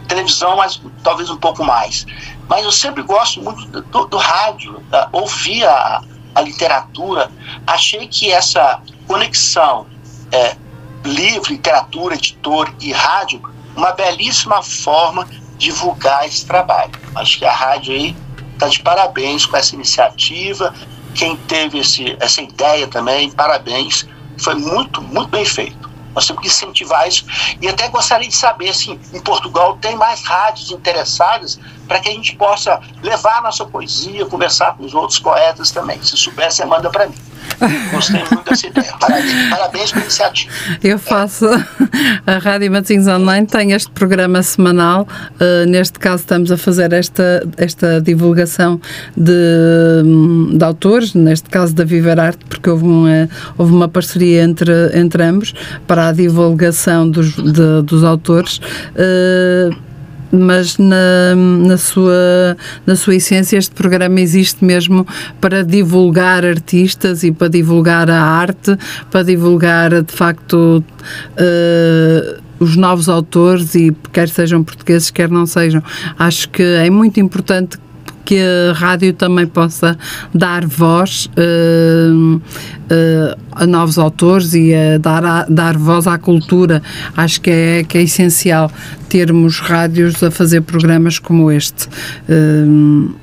Televisão, 0.06 0.56
mas 0.56 0.78
talvez 1.02 1.30
um 1.30 1.36
pouco 1.38 1.64
mais. 1.64 2.04
Mas 2.46 2.62
eu 2.62 2.72
sempre 2.72 3.02
gosto 3.02 3.40
muito 3.40 3.80
do, 3.80 4.04
do 4.04 4.18
rádio, 4.18 4.82
ouvir 5.12 5.64
a, 5.64 6.02
a 6.34 6.42
literatura. 6.42 7.30
Achei 7.66 8.06
que 8.06 8.30
essa 8.30 8.82
conexão 9.06 9.86
é, 10.30 10.56
livro, 11.04 11.52
literatura, 11.52 12.14
editor 12.14 12.72
e 12.80 12.92
rádio, 12.92 13.42
uma 13.76 13.92
belíssima 13.92 14.62
forma 14.62 15.24
de 15.24 15.38
divulgar 15.58 16.26
esse 16.26 16.44
trabalho. 16.46 16.92
Acho 17.14 17.38
que 17.38 17.44
a 17.44 17.52
rádio 17.52 17.94
aí 17.94 18.16
está 18.52 18.68
de 18.68 18.80
parabéns 18.80 19.46
com 19.46 19.56
essa 19.56 19.74
iniciativa. 19.74 20.74
Quem 21.14 21.36
teve 21.36 21.78
esse, 21.78 22.16
essa 22.20 22.42
ideia 22.42 22.86
também, 22.86 23.30
parabéns. 23.30 24.06
Foi 24.38 24.54
muito, 24.54 25.02
muito 25.02 25.28
bem 25.28 25.44
feito. 25.44 25.88
Nós 26.14 26.26
temos 26.26 26.42
que 26.42 26.48
incentivar 26.48 27.06
isso. 27.06 27.24
E 27.60 27.68
até 27.68 27.88
gostaria 27.88 28.28
de 28.28 28.34
saber 28.34 28.74
se 28.74 28.92
assim, 28.92 29.00
em 29.12 29.20
Portugal 29.20 29.76
tem 29.80 29.96
mais 29.96 30.24
rádios 30.24 30.70
interessadas 30.70 31.58
para 31.88 31.98
que 32.00 32.08
a 32.10 32.12
gente 32.12 32.36
possa 32.36 32.78
levar 33.02 33.38
a 33.38 33.42
nossa 33.42 33.64
poesia, 33.64 34.26
conversar 34.26 34.76
com 34.76 34.84
os 34.84 34.94
outros 34.94 35.18
poetas 35.18 35.70
também. 35.70 36.00
Se 36.02 36.16
souber, 36.16 36.52
você 36.52 36.64
manda 36.64 36.90
para 36.90 37.08
mim. 37.08 37.14
Gostei 37.90 38.20
muito 38.30 38.44
dessa 38.48 38.66
ideia. 38.66 38.94
Parabéns, 39.00 39.50
parabéns 39.50 39.92
pela 39.92 40.04
iniciativa. 40.04 40.52
Eu 40.82 40.98
faço. 40.98 41.46
A 42.26 42.38
Rádio 42.38 42.70
Matins 42.70 43.06
Online 43.08 43.46
tem 43.46 43.72
este 43.72 43.90
programa 43.90 44.42
semanal. 44.42 45.08
Uh, 45.40 45.68
neste 45.68 45.98
caso, 45.98 46.22
estamos 46.22 46.52
a 46.52 46.56
fazer 46.56 46.92
esta, 46.92 47.46
esta 47.56 48.00
divulgação 48.00 48.80
de, 49.16 50.52
de 50.56 50.64
autores, 50.64 51.14
neste 51.14 51.48
caso 51.48 51.74
da 51.74 51.84
Viver 51.84 52.20
Arte, 52.20 52.44
porque 52.44 52.68
houve 52.70 52.84
uma, 52.84 53.28
houve 53.56 53.72
uma 53.72 53.88
parceria 53.88 54.42
entre, 54.42 54.72
entre 54.94 55.22
ambos 55.22 55.52
para 55.86 56.08
a 56.08 56.12
divulgação 56.12 57.10
dos, 57.10 57.34
de, 57.34 57.82
dos 57.82 58.04
autores. 58.04 58.58
Uh, 58.94 59.87
mas 60.30 60.78
na, 60.78 61.34
na, 61.34 61.76
sua, 61.76 62.56
na 62.86 62.96
sua 62.96 63.16
essência 63.16 63.56
este 63.56 63.74
programa 63.74 64.20
existe 64.20 64.64
mesmo 64.64 65.06
para 65.40 65.64
divulgar 65.64 66.44
artistas 66.44 67.22
e 67.22 67.32
para 67.32 67.48
divulgar 67.48 68.10
a 68.10 68.20
arte, 68.20 68.76
para 69.10 69.22
divulgar 69.22 70.02
de 70.02 70.12
facto 70.12 70.84
uh, 70.84 72.42
os 72.60 72.76
novos 72.76 73.08
autores 73.08 73.74
e 73.74 73.94
quer 74.12 74.28
sejam 74.28 74.62
portugueses, 74.62 75.10
quer 75.10 75.28
não 75.30 75.46
sejam. 75.46 75.82
Acho 76.18 76.48
que 76.50 76.62
é 76.62 76.90
muito 76.90 77.20
importante 77.20 77.78
que 78.28 78.38
a 78.38 78.74
rádio 78.74 79.14
também 79.14 79.46
possa 79.46 79.96
dar 80.34 80.66
voz 80.66 81.30
uh, 81.38 82.36
uh, 82.36 82.40
a 83.52 83.66
novos 83.66 83.96
autores 83.96 84.52
e 84.52 84.74
a 84.74 84.98
dar, 84.98 85.24
a, 85.24 85.46
dar 85.48 85.78
voz 85.78 86.06
à 86.06 86.18
cultura. 86.18 86.82
Acho 87.16 87.40
que 87.40 87.50
é, 87.50 87.84
que 87.84 87.96
é 87.96 88.02
essencial 88.02 88.70
termos 89.08 89.60
rádios 89.60 90.22
a 90.22 90.30
fazer 90.30 90.60
programas 90.60 91.18
como 91.18 91.50
este. 91.50 91.88
Uh, 92.28 93.14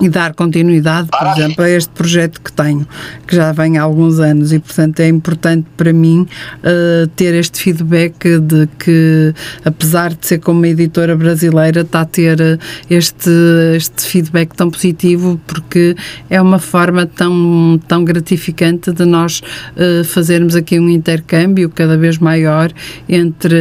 e 0.00 0.08
dar 0.08 0.34
continuidade, 0.34 1.08
por 1.08 1.28
exemplo, 1.28 1.64
a 1.64 1.70
este 1.70 1.90
projeto 1.90 2.40
que 2.40 2.52
tenho, 2.52 2.86
que 3.26 3.36
já 3.36 3.52
vem 3.52 3.78
há 3.78 3.82
alguns 3.82 4.18
anos. 4.18 4.52
E, 4.52 4.58
portanto, 4.58 5.00
é 5.00 5.08
importante 5.08 5.66
para 5.76 5.92
mim 5.92 6.26
uh, 6.58 7.06
ter 7.08 7.34
este 7.34 7.60
feedback 7.60 8.38
de 8.40 8.68
que, 8.78 9.34
apesar 9.64 10.14
de 10.14 10.26
ser 10.26 10.38
como 10.38 10.58
uma 10.58 10.68
editora 10.68 11.16
brasileira, 11.16 11.82
está 11.82 12.00
a 12.00 12.04
ter 12.04 12.40
eh, 12.40 12.58
este, 12.88 13.30
este 13.76 14.02
feedback 14.02 14.54
tão 14.54 14.70
positivo 14.70 15.40
porque 15.46 15.94
é 16.30 16.40
uma 16.40 16.58
forma 16.58 17.06
tão, 17.06 17.80
tão 17.86 18.04
gratificante 18.04 18.92
de 18.92 19.04
nós 19.04 19.40
uh, 19.76 20.04
fazermos 20.04 20.54
aqui 20.56 20.78
um 20.78 20.88
intercâmbio 20.88 21.68
cada 21.70 21.96
vez 21.96 22.18
maior 22.18 22.72
entre, 23.08 23.56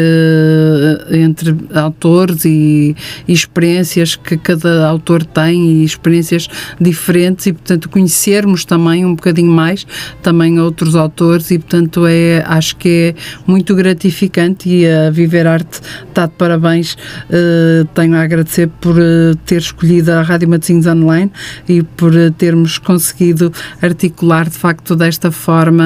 entre 1.12 1.56
autores 1.74 2.46
e, 2.46 2.96
e 3.28 3.34
experiências 3.34 4.16
que 4.16 4.38
cada 4.38 4.88
autor 4.88 5.26
tem 5.26 5.82
e 5.82 5.84
experiências 5.84 6.22
experiências 6.32 6.48
diferentes 6.80 7.46
e, 7.48 7.54
portanto, 7.54 7.90
conhecermos 7.90 8.66
também 8.66 9.06
um 9.06 9.16
bocadinho 9.16 9.52
mais 9.52 9.86
também 10.22 10.60
outros 10.60 10.96
autores 10.96 11.52
e, 11.52 11.60
portanto, 11.60 12.06
é, 12.08 12.44
acho 12.48 12.76
que 12.78 13.16
é 13.16 13.42
muito 13.46 13.76
gratificante 13.76 14.70
e 14.70 14.88
a 14.88 15.10
Viver 15.10 15.48
Arte 15.48 15.82
está 16.08 16.26
de 16.26 16.34
parabéns. 16.34 16.94
Uh, 16.94 17.86
tenho 17.94 18.16
a 18.16 18.22
agradecer 18.22 18.68
por 18.80 18.96
uh, 18.98 19.36
ter 19.46 19.58
escolhido 19.58 20.12
a 20.12 20.22
Rádio 20.22 20.50
Matosinhos 20.50 20.88
Online 20.88 21.32
e 21.68 21.82
por 21.82 22.14
uh, 22.14 22.32
termos 22.32 22.78
conseguido 22.78 23.52
articular 23.82 24.50
de 24.50 24.58
facto 24.58 24.96
desta 24.96 25.32
forma 25.32 25.84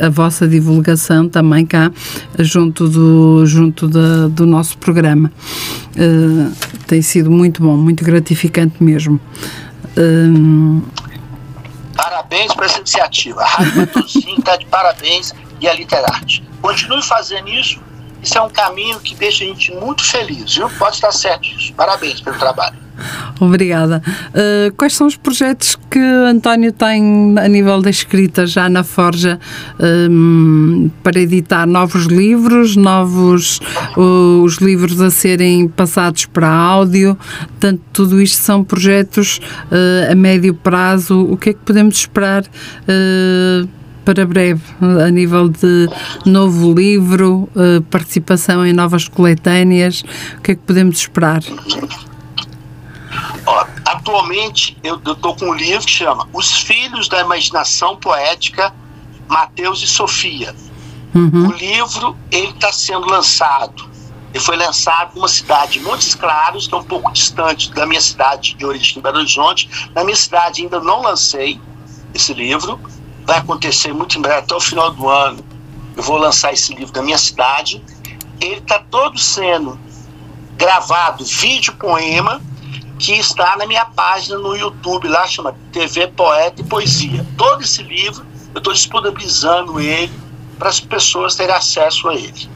a, 0.00 0.06
a 0.06 0.08
vossa 0.08 0.46
divulgação 0.46 1.28
também 1.28 1.64
cá 1.66 1.90
junto 2.38 2.88
do, 2.88 3.46
junto 3.46 3.88
da, 3.88 4.28
do 4.28 4.46
nosso 4.46 4.78
programa. 4.78 5.30
tem 6.86 7.02
sido 7.02 7.30
muito 7.30 7.62
bom, 7.62 7.76
muito 7.76 8.04
gratificante 8.04 8.82
mesmo. 8.82 9.20
Hum... 9.98 10.82
Parabéns 11.96 12.54
para 12.54 12.66
essa 12.66 12.78
iniciativa. 12.78 13.42
A 13.42 13.46
Rádio 13.46 13.88
está 14.38 14.56
de 14.56 14.66
parabéns 14.66 15.34
e 15.60 15.68
a 15.68 15.74
Literarte. 15.74 16.44
Continue 16.62 17.02
fazendo 17.02 17.48
isso. 17.48 17.80
Isso 18.22 18.38
é 18.38 18.40
um 18.40 18.48
caminho 18.48 19.00
que 19.00 19.14
deixa 19.16 19.42
a 19.42 19.48
gente 19.48 19.72
muito 19.74 20.04
feliz, 20.04 20.54
viu? 20.54 20.70
Pode 20.70 20.96
estar 20.96 21.10
certo 21.10 21.42
disso. 21.42 21.72
Parabéns 21.74 22.20
pelo 22.20 22.38
trabalho. 22.38 22.76
Obrigada. 23.40 24.02
Uh, 24.28 24.74
quais 24.76 24.94
são 24.94 25.06
os 25.06 25.16
projetos 25.16 25.76
que 25.90 25.98
António 25.98 26.72
tem 26.72 27.34
a 27.38 27.48
nível 27.48 27.80
da 27.80 27.90
escrita 27.90 28.46
já 28.46 28.68
na 28.68 28.82
Forja 28.82 29.38
um, 30.10 30.90
para 31.02 31.18
editar 31.20 31.66
novos 31.66 32.06
livros, 32.06 32.76
novos 32.76 33.60
uh, 33.96 34.42
os 34.42 34.56
livros 34.56 35.00
a 35.00 35.10
serem 35.10 35.68
passados 35.68 36.26
para 36.26 36.48
áudio? 36.48 37.16
Portanto, 37.38 37.80
tudo 37.92 38.20
isto 38.20 38.42
são 38.42 38.64
projetos 38.64 39.40
uh, 39.70 40.12
a 40.12 40.14
médio 40.14 40.54
prazo. 40.54 41.20
O 41.20 41.36
que 41.36 41.50
é 41.50 41.52
que 41.52 41.60
podemos 41.60 41.96
esperar? 41.96 42.44
para 44.04 44.24
breve, 44.24 44.62
a 44.80 45.10
nível 45.10 45.50
de 45.50 45.86
novo 46.24 46.72
livro, 46.72 47.46
participação 47.90 48.64
em 48.64 48.72
novas 48.72 49.06
coletâneas, 49.06 50.02
o 50.38 50.40
que 50.40 50.52
é 50.52 50.54
que 50.54 50.62
podemos 50.62 50.96
esperar? 50.96 51.42
Atualmente 53.98 54.76
eu 54.84 54.94
estou 54.96 55.34
com 55.34 55.46
um 55.46 55.54
livro 55.54 55.84
que 55.84 55.90
chama 55.90 56.28
Os 56.32 56.58
Filhos 56.58 57.08
da 57.08 57.20
Imaginação 57.20 57.96
Poética, 57.96 58.72
Mateus 59.26 59.82
e 59.82 59.88
Sofia. 59.88 60.54
Uhum. 61.12 61.48
O 61.48 61.52
livro 61.52 62.16
ele 62.30 62.50
está 62.50 62.72
sendo 62.72 63.08
lançado. 63.08 63.88
Ele 64.32 64.42
foi 64.42 64.56
lançado 64.56 65.16
numa 65.16 65.26
cidade 65.26 65.72
de 65.72 65.80
Montes 65.80 66.14
Claros, 66.14 66.68
que 66.68 66.74
é 66.74 66.78
um 66.78 66.84
pouco 66.84 67.12
distante 67.12 67.72
da 67.72 67.84
minha 67.86 68.00
cidade 68.00 68.54
de 68.54 68.64
origem, 68.64 69.02
Belo 69.02 69.18
Horizonte. 69.18 69.68
Na 69.92 70.04
minha 70.04 70.16
cidade 70.16 70.62
ainda 70.62 70.78
não 70.78 71.02
lancei 71.02 71.60
esse 72.14 72.32
livro. 72.32 72.80
Vai 73.26 73.38
acontecer 73.38 73.92
muito 73.92 74.16
em 74.16 74.22
breve, 74.22 74.38
até 74.38 74.54
o 74.54 74.60
final 74.60 74.92
do 74.92 75.08
ano. 75.08 75.44
Eu 75.96 76.04
vou 76.04 76.18
lançar 76.18 76.52
esse 76.52 76.72
livro 76.72 76.94
na 76.94 77.02
minha 77.02 77.18
cidade. 77.18 77.82
Ele 78.40 78.60
está 78.60 78.78
todo 78.78 79.18
sendo 79.18 79.76
gravado, 80.56 81.24
vídeo 81.24 81.72
poema, 81.74 82.40
que 82.98 83.12
está 83.12 83.56
na 83.56 83.66
minha 83.66 83.84
página 83.84 84.36
no 84.38 84.56
YouTube, 84.56 85.08
lá 85.08 85.26
chama 85.26 85.54
TV 85.72 86.08
Poeta 86.08 86.60
e 86.60 86.64
Poesia. 86.64 87.24
Todo 87.36 87.62
esse 87.62 87.82
livro 87.82 88.26
eu 88.54 88.58
estou 88.58 88.72
disponibilizando 88.72 89.78
ele 89.80 90.12
para 90.58 90.68
as 90.68 90.80
pessoas 90.80 91.36
terem 91.36 91.54
acesso 91.54 92.08
a 92.08 92.14
ele. 92.14 92.50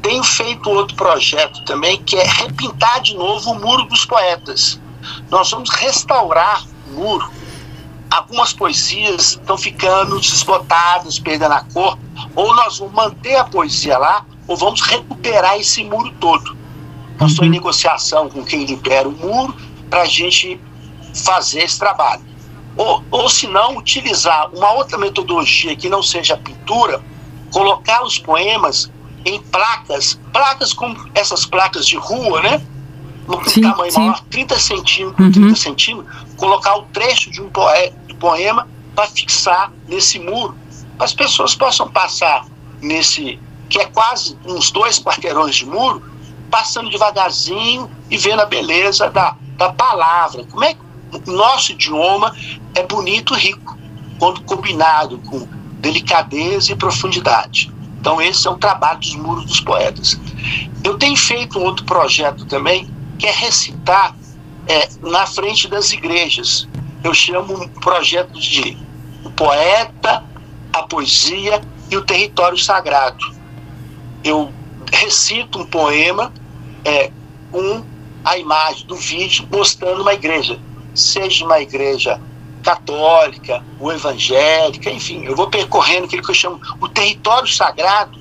Tenho 0.00 0.24
feito 0.24 0.70
outro 0.70 0.96
projeto 0.96 1.62
também 1.64 2.02
que 2.02 2.16
é 2.16 2.24
repintar 2.24 3.02
de 3.02 3.14
novo 3.14 3.50
o 3.50 3.60
Muro 3.60 3.84
dos 3.84 4.06
Poetas. 4.06 4.80
Nós 5.30 5.50
vamos 5.50 5.68
restaurar 5.70 6.64
o 6.88 6.94
muro. 6.94 7.30
Algumas 8.10 8.54
poesias 8.54 9.32
estão 9.32 9.58
ficando 9.58 10.18
desbotadas, 10.18 11.18
perdendo 11.18 11.52
a 11.52 11.60
cor, 11.60 11.98
ou 12.34 12.54
nós 12.54 12.78
vamos 12.78 12.94
manter 12.94 13.36
a 13.36 13.44
poesia 13.44 13.98
lá, 13.98 14.24
ou 14.46 14.56
vamos 14.56 14.80
recuperar 14.80 15.58
esse 15.58 15.84
muro 15.84 16.10
todo. 16.18 16.56
Nós 17.20 17.32
estamos 17.32 17.38
em 17.40 17.44
uhum. 17.44 17.50
negociação 17.50 18.28
com 18.28 18.44
quem 18.44 18.64
libera 18.64 19.08
o 19.08 19.12
muro 19.12 19.54
para 19.90 20.02
a 20.02 20.06
gente 20.06 20.60
fazer 21.14 21.60
esse 21.60 21.78
trabalho. 21.78 22.22
Ou, 22.76 23.02
ou 23.10 23.28
se 23.28 23.46
não, 23.48 23.76
utilizar 23.76 24.50
uma 24.54 24.72
outra 24.72 24.96
metodologia 24.96 25.74
que 25.74 25.88
não 25.88 26.02
seja 26.02 26.34
a 26.34 26.36
pintura, 26.36 27.02
colocar 27.50 28.04
os 28.04 28.18
poemas 28.18 28.90
em 29.24 29.40
placas, 29.40 30.18
placas 30.32 30.72
como 30.72 30.96
essas 31.14 31.44
placas 31.44 31.86
de 31.86 31.96
rua, 31.96 32.40
né? 32.42 32.62
No 33.26 33.44
sim, 33.48 33.62
tamanho 33.62 33.90
sim. 33.90 33.98
maior, 33.98 34.20
30 34.30 34.58
centímetros 34.58 35.26
uhum. 35.26 35.32
30 35.32 35.56
centímetros, 35.56 36.16
colocar 36.36 36.76
o 36.76 36.82
trecho 36.92 37.30
de 37.30 37.42
um 37.42 37.50
poema 38.18 38.68
para 38.94 39.06
fixar 39.08 39.72
nesse 39.86 40.18
muro, 40.18 40.56
para 40.96 41.04
as 41.04 41.12
pessoas 41.12 41.54
possam 41.54 41.88
passar 41.88 42.46
nesse, 42.80 43.38
que 43.68 43.78
é 43.78 43.86
quase 43.86 44.38
uns 44.46 44.70
dois 44.70 44.98
quarteirões 44.98 45.56
de 45.56 45.66
muro, 45.66 46.02
passando 46.50 46.90
devagarzinho 46.90 47.90
e 48.10 48.16
vendo 48.16 48.40
a 48.40 48.46
beleza 48.46 49.10
da, 49.10 49.36
da 49.56 49.72
palavra. 49.72 50.44
Como 50.44 50.64
é 50.64 50.74
que 50.74 50.80
o 51.12 51.32
nosso 51.32 51.72
idioma 51.72 52.34
é 52.74 52.82
bonito 52.82 53.34
e 53.34 53.38
rico, 53.38 53.76
quando 54.18 54.42
combinado 54.42 55.18
com 55.18 55.46
delicadeza 55.80 56.72
e 56.72 56.76
profundidade. 56.76 57.72
Então, 58.00 58.20
esse 58.20 58.46
é 58.46 58.50
o 58.50 58.56
trabalho 58.56 58.98
dos 59.00 59.14
muros 59.16 59.44
dos 59.46 59.60
poetas. 59.60 60.20
Eu 60.84 60.96
tenho 60.98 61.16
feito 61.16 61.58
um 61.58 61.64
outro 61.64 61.84
projeto 61.84 62.44
também, 62.46 62.88
que 63.18 63.26
é 63.26 63.32
recitar 63.32 64.14
é, 64.66 64.88
na 65.02 65.26
frente 65.26 65.68
das 65.68 65.92
igrejas. 65.92 66.68
Eu 67.02 67.14
chamo 67.14 67.62
um 67.62 67.68
projeto 67.68 68.38
de 68.38 68.76
o 69.24 69.30
poeta, 69.30 70.24
a 70.72 70.82
poesia 70.82 71.60
e 71.90 71.96
o 71.96 72.04
território 72.04 72.58
sagrado. 72.58 73.34
Eu 74.22 74.52
recito 74.92 75.58
um 75.58 75.66
poema 75.66 76.32
é, 76.84 77.10
com 77.50 77.84
a 78.24 78.36
imagem 78.36 78.86
do 78.86 78.96
vídeo 78.96 79.48
mostrando 79.50 80.02
uma 80.02 80.14
igreja, 80.14 80.58
seja 80.94 81.44
uma 81.44 81.60
igreja 81.60 82.20
católica 82.62 83.64
ou 83.78 83.92
evangélica, 83.92 84.90
enfim, 84.90 85.24
eu 85.24 85.34
vou 85.34 85.48
percorrendo 85.48 86.06
aquilo 86.06 86.22
que 86.22 86.30
eu 86.30 86.34
chamo 86.34 86.60
o 86.80 86.88
território 86.88 87.48
sagrado 87.48 88.18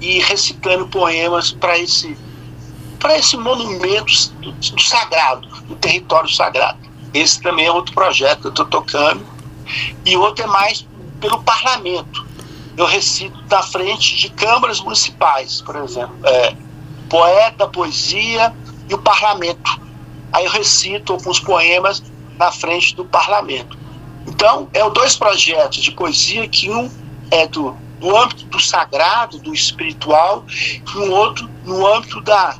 e 0.00 0.20
recitando 0.20 0.86
poemas 0.88 1.50
para 1.50 1.78
esse 1.78 2.16
para 2.98 3.16
esse 3.16 3.34
monumento 3.36 4.12
do, 4.40 4.52
do 4.52 4.82
sagrado, 4.82 5.48
do 5.62 5.74
território 5.76 6.28
sagrado. 6.28 6.78
Esse 7.14 7.40
também 7.40 7.64
é 7.64 7.72
outro 7.72 7.94
projeto 7.94 8.42
que 8.42 8.46
eu 8.48 8.50
estou 8.50 8.66
tocando. 8.66 9.24
E 10.04 10.16
outro 10.18 10.44
é 10.44 10.46
mais 10.46 10.86
pelo 11.18 11.42
parlamento 11.42 12.26
eu 12.76 12.86
recito 12.86 13.36
na 13.50 13.62
frente 13.62 14.16
de 14.16 14.30
câmaras 14.30 14.80
municipais, 14.80 15.60
por 15.60 15.76
exemplo, 15.76 16.14
é, 16.24 16.54
poeta, 17.08 17.66
poesia 17.66 18.54
e 18.88 18.94
o 18.94 18.98
parlamento. 18.98 19.80
Aí 20.32 20.44
eu 20.44 20.50
recito 20.50 21.12
alguns 21.12 21.40
poemas 21.40 22.02
na 22.38 22.50
frente 22.50 22.94
do 22.94 23.04
parlamento. 23.04 23.78
Então, 24.26 24.68
é 24.72 24.88
dois 24.90 25.16
projetos 25.16 25.82
de 25.82 25.90
poesia 25.90 26.46
que 26.48 26.70
um 26.70 26.90
é 27.30 27.46
do, 27.46 27.76
do 27.98 28.16
âmbito 28.16 28.46
do 28.46 28.60
sagrado, 28.60 29.38
do 29.38 29.52
espiritual, 29.52 30.44
e 30.48 30.98
um 30.98 31.10
outro 31.12 31.50
no 31.64 31.86
âmbito 31.86 32.20
da, 32.20 32.56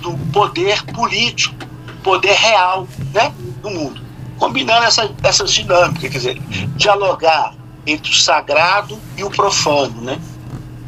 do 0.00 0.16
poder 0.32 0.82
político, 0.92 1.54
poder 2.02 2.34
real, 2.34 2.86
né, 3.12 3.32
no 3.62 3.70
mundo. 3.70 4.02
Combinando 4.38 4.84
essa, 4.84 5.10
essas 5.22 5.52
dinâmicas, 5.52 6.02
quer 6.02 6.18
dizer, 6.18 6.38
dialogar 6.76 7.54
entre 7.86 8.10
o 8.10 8.14
sagrado 8.14 9.00
e 9.16 9.24
o 9.24 9.30
profano, 9.30 10.00
né? 10.00 10.20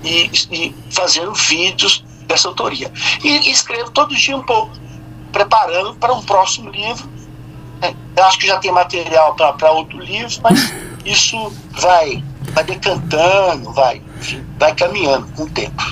E, 0.03 0.30
e 0.51 0.74
fazendo 0.90 1.34
vídeos 1.34 2.05
dessa 2.26 2.49
autoria. 2.49 2.92
E, 3.22 3.28
e 3.28 3.51
escrevo 3.51 3.90
todo 3.90 4.14
dia 4.14 4.36
um 4.36 4.42
pouco, 4.42 4.72
preparando 5.32 5.94
para 5.94 6.12
um 6.12 6.22
próximo 6.22 6.70
livro. 6.70 7.09
É, 7.82 7.94
eu 8.16 8.24
acho 8.24 8.38
que 8.38 8.47
já 8.47 8.59
tem 8.59 8.72
material 8.72 9.34
para 9.34 9.70
outro 9.70 9.99
livro, 9.99 10.32
mas 10.42 10.72
isso 11.05 11.53
vai, 11.72 12.22
vai 12.53 12.64
decantando, 12.64 13.72
vai, 13.72 14.03
vai 14.59 14.74
caminhando 14.74 15.26
com 15.32 15.44
o 15.44 15.51
tempo. 15.51 15.82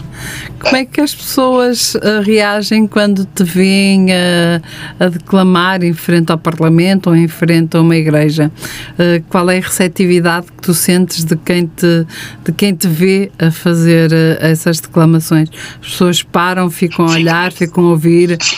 Como 0.64 0.76
é 0.76 0.86
que 0.86 1.00
as 1.02 1.14
pessoas 1.14 1.94
uh, 1.94 2.22
reagem 2.24 2.86
quando 2.86 3.26
te 3.26 3.44
veem 3.44 4.06
uh, 4.06 4.62
a 4.98 5.08
declamar 5.08 5.84
em 5.84 5.92
frente 5.92 6.32
ao 6.32 6.38
Parlamento 6.38 7.10
ou 7.10 7.16
em 7.16 7.28
frente 7.28 7.76
a 7.76 7.82
uma 7.82 7.94
igreja? 7.94 8.50
Uh, 8.92 9.22
qual 9.28 9.50
é 9.50 9.58
a 9.58 9.60
receptividade 9.60 10.46
que 10.46 10.62
tu 10.62 10.72
sentes 10.72 11.22
de 11.22 11.36
quem 11.36 11.66
te, 11.66 12.06
de 12.44 12.52
quem 12.52 12.74
te 12.74 12.88
vê 12.88 13.30
a 13.38 13.50
fazer 13.50 14.10
essas 14.40 14.80
declamações? 14.80 15.50
As 15.82 15.90
pessoas 15.90 16.22
param, 16.22 16.70
ficam 16.70 17.06
a 17.06 17.10
olhar, 17.10 17.52
ficam 17.52 17.84
a 17.84 17.88
ouvir? 17.90 18.38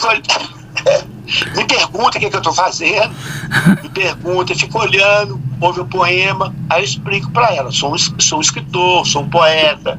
Me 1.56 1.64
pergunta 1.64 2.18
o 2.18 2.20
que, 2.20 2.26
é 2.26 2.30
que 2.30 2.36
eu 2.36 2.38
estou 2.38 2.54
fazendo, 2.54 3.12
me 3.82 3.88
pergunta, 3.88 4.54
fico 4.54 4.78
olhando, 4.78 5.40
ouve 5.60 5.80
o 5.80 5.84
poema, 5.84 6.54
aí 6.70 6.82
eu 6.82 6.84
explico 6.84 7.32
para 7.32 7.52
ela: 7.52 7.72
sou 7.72 7.92
um, 7.92 7.98
sou 7.98 8.38
um 8.38 8.40
escritor, 8.40 9.04
sou 9.04 9.22
um 9.22 9.28
poeta, 9.28 9.98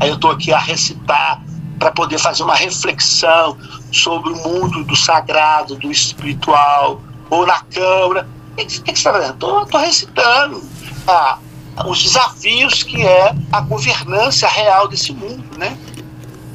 Aí 0.00 0.08
eu 0.08 0.14
estou 0.14 0.30
aqui 0.30 0.52
a 0.52 0.58
recitar 0.58 1.42
para 1.78 1.90
poder 1.92 2.18
fazer 2.18 2.42
uma 2.42 2.54
reflexão 2.54 3.56
sobre 3.92 4.32
o 4.32 4.36
mundo 4.36 4.82
do 4.84 4.96
sagrado, 4.96 5.76
do 5.76 5.90
espiritual, 5.90 7.00
ou 7.28 7.46
na 7.46 7.60
Câmara. 7.60 8.28
O 8.52 8.56
que, 8.56 8.64
que, 8.64 8.72
você 8.72 8.92
está 8.92 9.12
fazendo? 9.12 9.32
Estou 9.32 9.80
recitando 9.80 10.62
ah, 11.06 11.38
os 11.86 12.02
desafios 12.02 12.82
que 12.82 13.06
é 13.06 13.34
a 13.52 13.60
governança 13.60 14.48
real 14.48 14.88
desse 14.88 15.12
mundo, 15.12 15.44
né? 15.56 15.78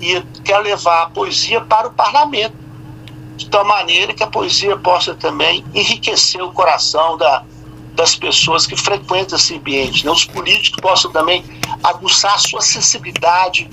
E 0.02 0.22
quero 0.44 0.64
levar 0.64 1.04
a 1.04 1.10
poesia 1.10 1.62
para 1.62 1.88
o 1.88 1.92
parlamento, 1.92 2.56
de 3.38 3.50
tal 3.50 3.66
maneira 3.66 4.14
que 4.14 4.24
a 4.24 4.28
poesia 4.28 4.78
possa 4.78 5.16
também 5.16 5.66
enriquecer 5.74 6.42
o 6.42 6.52
coração 6.52 7.18
da, 7.18 7.44
das 7.96 8.16
pessoas 8.16 8.68
que 8.68 8.76
frequentam 8.76 9.38
esse 9.38 9.56
ambiente. 9.56 10.06
Né? 10.06 10.12
Os 10.12 10.26
políticos 10.26 10.80
possam 10.82 11.12
também 11.12 11.44
aguçar 11.84 12.36
a 12.36 12.38
sua 12.38 12.62
sensibilidade 12.62 13.70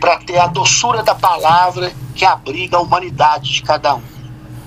para 0.00 0.16
ter 0.18 0.38
a 0.38 0.46
doçura 0.46 1.02
da 1.02 1.14
palavra 1.14 1.92
que 2.14 2.24
abriga 2.24 2.76
a 2.76 2.80
humanidade 2.80 3.52
de 3.52 3.62
cada 3.62 3.96
um. 3.96 4.02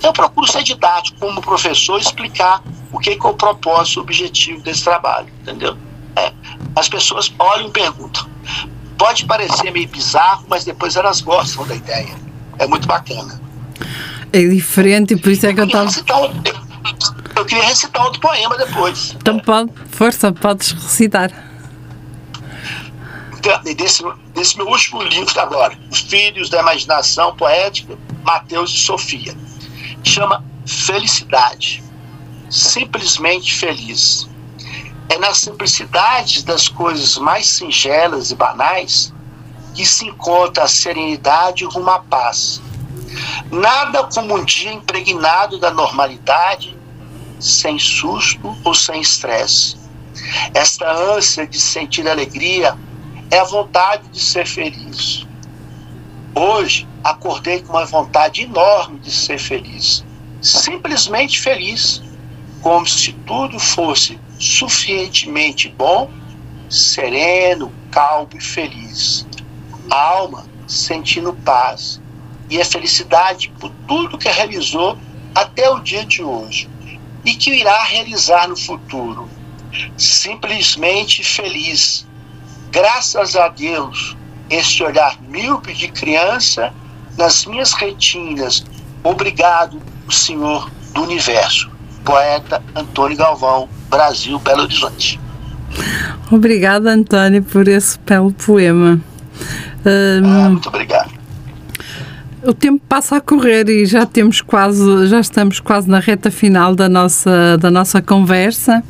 Eu 0.04 0.14
procuro 0.14 0.48
ser 0.48 0.64
didático 0.64 1.18
como 1.20 1.42
professor, 1.42 2.00
explicar 2.00 2.62
o 2.92 3.00
que 3.00 3.12
é, 3.12 3.14
o 3.14 3.34
propósito, 3.34 4.00
o 4.00 4.04
objetivo 4.04 4.62
desse 4.62 4.84
trabalho, 4.84 5.28
entendeu? 5.42 5.78
É. 6.16 6.32
As 6.76 6.88
pessoas 6.88 7.34
olham 7.40 7.68
e 7.68 7.72
perguntam. 7.72 8.28
Pode 8.98 9.26
parecer 9.26 9.72
meio 9.72 9.88
bizarro, 9.88 10.46
mas 10.48 10.66
depois 10.66 10.96
elas 10.96 11.22
gostam 11.22 11.66
da 11.66 11.76
ideia. 11.76 12.16
É 12.60 12.68
muito 12.68 12.88
bacana. 12.88 13.40
É 14.34 14.40
diferente, 14.40 15.16
por 15.16 15.32
isso 15.32 15.46
é 15.46 15.54
que 15.54 15.60
eu 15.60 15.66
estava. 15.66 15.90
Eu 17.38 17.46
queria 17.46 17.66
recitar 17.66 18.04
outro 18.04 18.20
poema 18.20 18.58
depois. 18.58 19.16
Então 19.16 19.38
pode, 19.38 19.72
força, 19.92 20.32
podes 20.32 20.72
recitar. 20.72 21.32
Então, 23.38 23.62
desse, 23.76 24.04
desse 24.34 24.58
meu 24.58 24.68
último 24.68 25.04
livro 25.04 25.40
agora, 25.40 25.78
Os 25.92 26.00
Filhos 26.00 26.50
da 26.50 26.62
Imaginação 26.62 27.36
Poética, 27.36 27.96
Mateus 28.24 28.72
e 28.72 28.78
Sofia. 28.80 29.38
Chama 30.04 30.44
Felicidade. 30.66 31.84
Simplesmente 32.50 33.54
feliz. 33.54 34.28
É 35.08 35.20
nas 35.20 35.38
simplicidades 35.38 36.44
das 36.44 36.68
coisas 36.68 37.18
mais 37.18 37.48
singelas 37.48 38.32
e 38.32 38.36
banais 38.36 39.14
que 39.76 39.86
se 39.86 40.08
encontra 40.08 40.64
a 40.64 40.68
serenidade 40.68 41.64
rumo 41.66 41.92
à 41.92 42.00
paz. 42.00 42.60
Nada 43.52 44.06
como 44.06 44.36
um 44.36 44.44
dia 44.44 44.74
impregnado 44.74 45.60
da 45.60 45.70
normalidade 45.70 46.77
sem 47.40 47.78
susto 47.78 48.58
ou 48.64 48.74
sem 48.74 49.02
estresse. 49.02 49.78
Esta 50.54 50.92
ânsia 50.92 51.46
de 51.46 51.60
sentir 51.60 52.08
alegria 52.08 52.78
é 53.30 53.40
a 53.40 53.44
vontade 53.44 54.08
de 54.10 54.20
ser 54.20 54.46
feliz. 54.46 55.26
Hoje 56.34 56.88
acordei 57.04 57.62
com 57.62 57.74
uma 57.74 57.86
vontade 57.86 58.44
enorme 58.44 59.00
de 59.00 59.12
ser 59.12 59.40
feliz, 59.40 60.04
simplesmente 60.42 61.40
feliz, 61.40 62.02
como 62.62 62.86
se 62.86 63.14
tudo 63.26 63.60
fosse 63.60 64.20
suficientemente 64.40 65.70
bom, 65.70 66.12
sereno, 66.70 67.72
calmo 67.92 68.30
e 68.36 68.42
feliz. 68.42 69.26
A 69.90 69.96
alma 69.96 70.46
sentindo 70.68 71.34
paz 71.34 72.02
e 72.50 72.62
a 72.62 72.66
felicidade 72.66 73.50
por 73.60 73.72
tudo 73.88 74.18
que 74.18 74.28
realizou 74.28 74.98
até 75.34 75.70
o 75.70 75.80
dia 75.80 76.06
de 76.06 76.22
hoje 76.24 76.70
e 77.26 77.36
que 77.36 77.52
irá 77.52 77.84
realizar 77.84 78.48
no 78.48 78.58
futuro. 78.58 79.28
Simplesmente 79.98 81.24
feliz. 81.24 82.06
Graças 82.72 83.36
a 83.36 83.48
Deus, 83.50 84.16
este 84.50 84.84
olhar 84.84 85.20
míope 85.22 85.74
de 85.74 85.88
criança 85.90 86.74
nas 87.18 87.46
minhas 87.46 87.74
retinas. 87.74 88.66
Obrigado, 89.04 89.82
Senhor 90.10 90.70
do 90.94 91.04
Universo. 91.04 91.70
Poeta 92.04 92.64
Antônio 92.76 93.18
Galvão, 93.18 93.68
Brasil, 93.90 94.40
Belo 94.40 94.64
Horizonte. 94.64 95.20
Obrigada, 96.32 96.92
Antônio, 96.92 97.44
por 97.44 97.68
esse 97.68 98.00
belo 98.00 98.32
poema. 98.32 99.00
Um... 99.86 100.46
Ah, 100.46 100.50
muito 100.50 100.70
obrigado 100.70 101.17
o 102.48 102.54
tempo 102.54 102.82
passa 102.88 103.18
a 103.18 103.22
correr 103.22 103.68
e 103.68 103.86
já 103.86 104.06
temos 104.06 104.40
quase, 104.40 105.08
já 105.08 105.20
estamos 105.20 105.60
quase 105.60 105.90
na 105.90 106.00
reta 106.00 106.32
final 106.32 106.74
da 106.74 106.88
nossa, 106.88 107.58
da 107.58 107.70
nossa 107.70 108.02
conversa. 108.02 108.82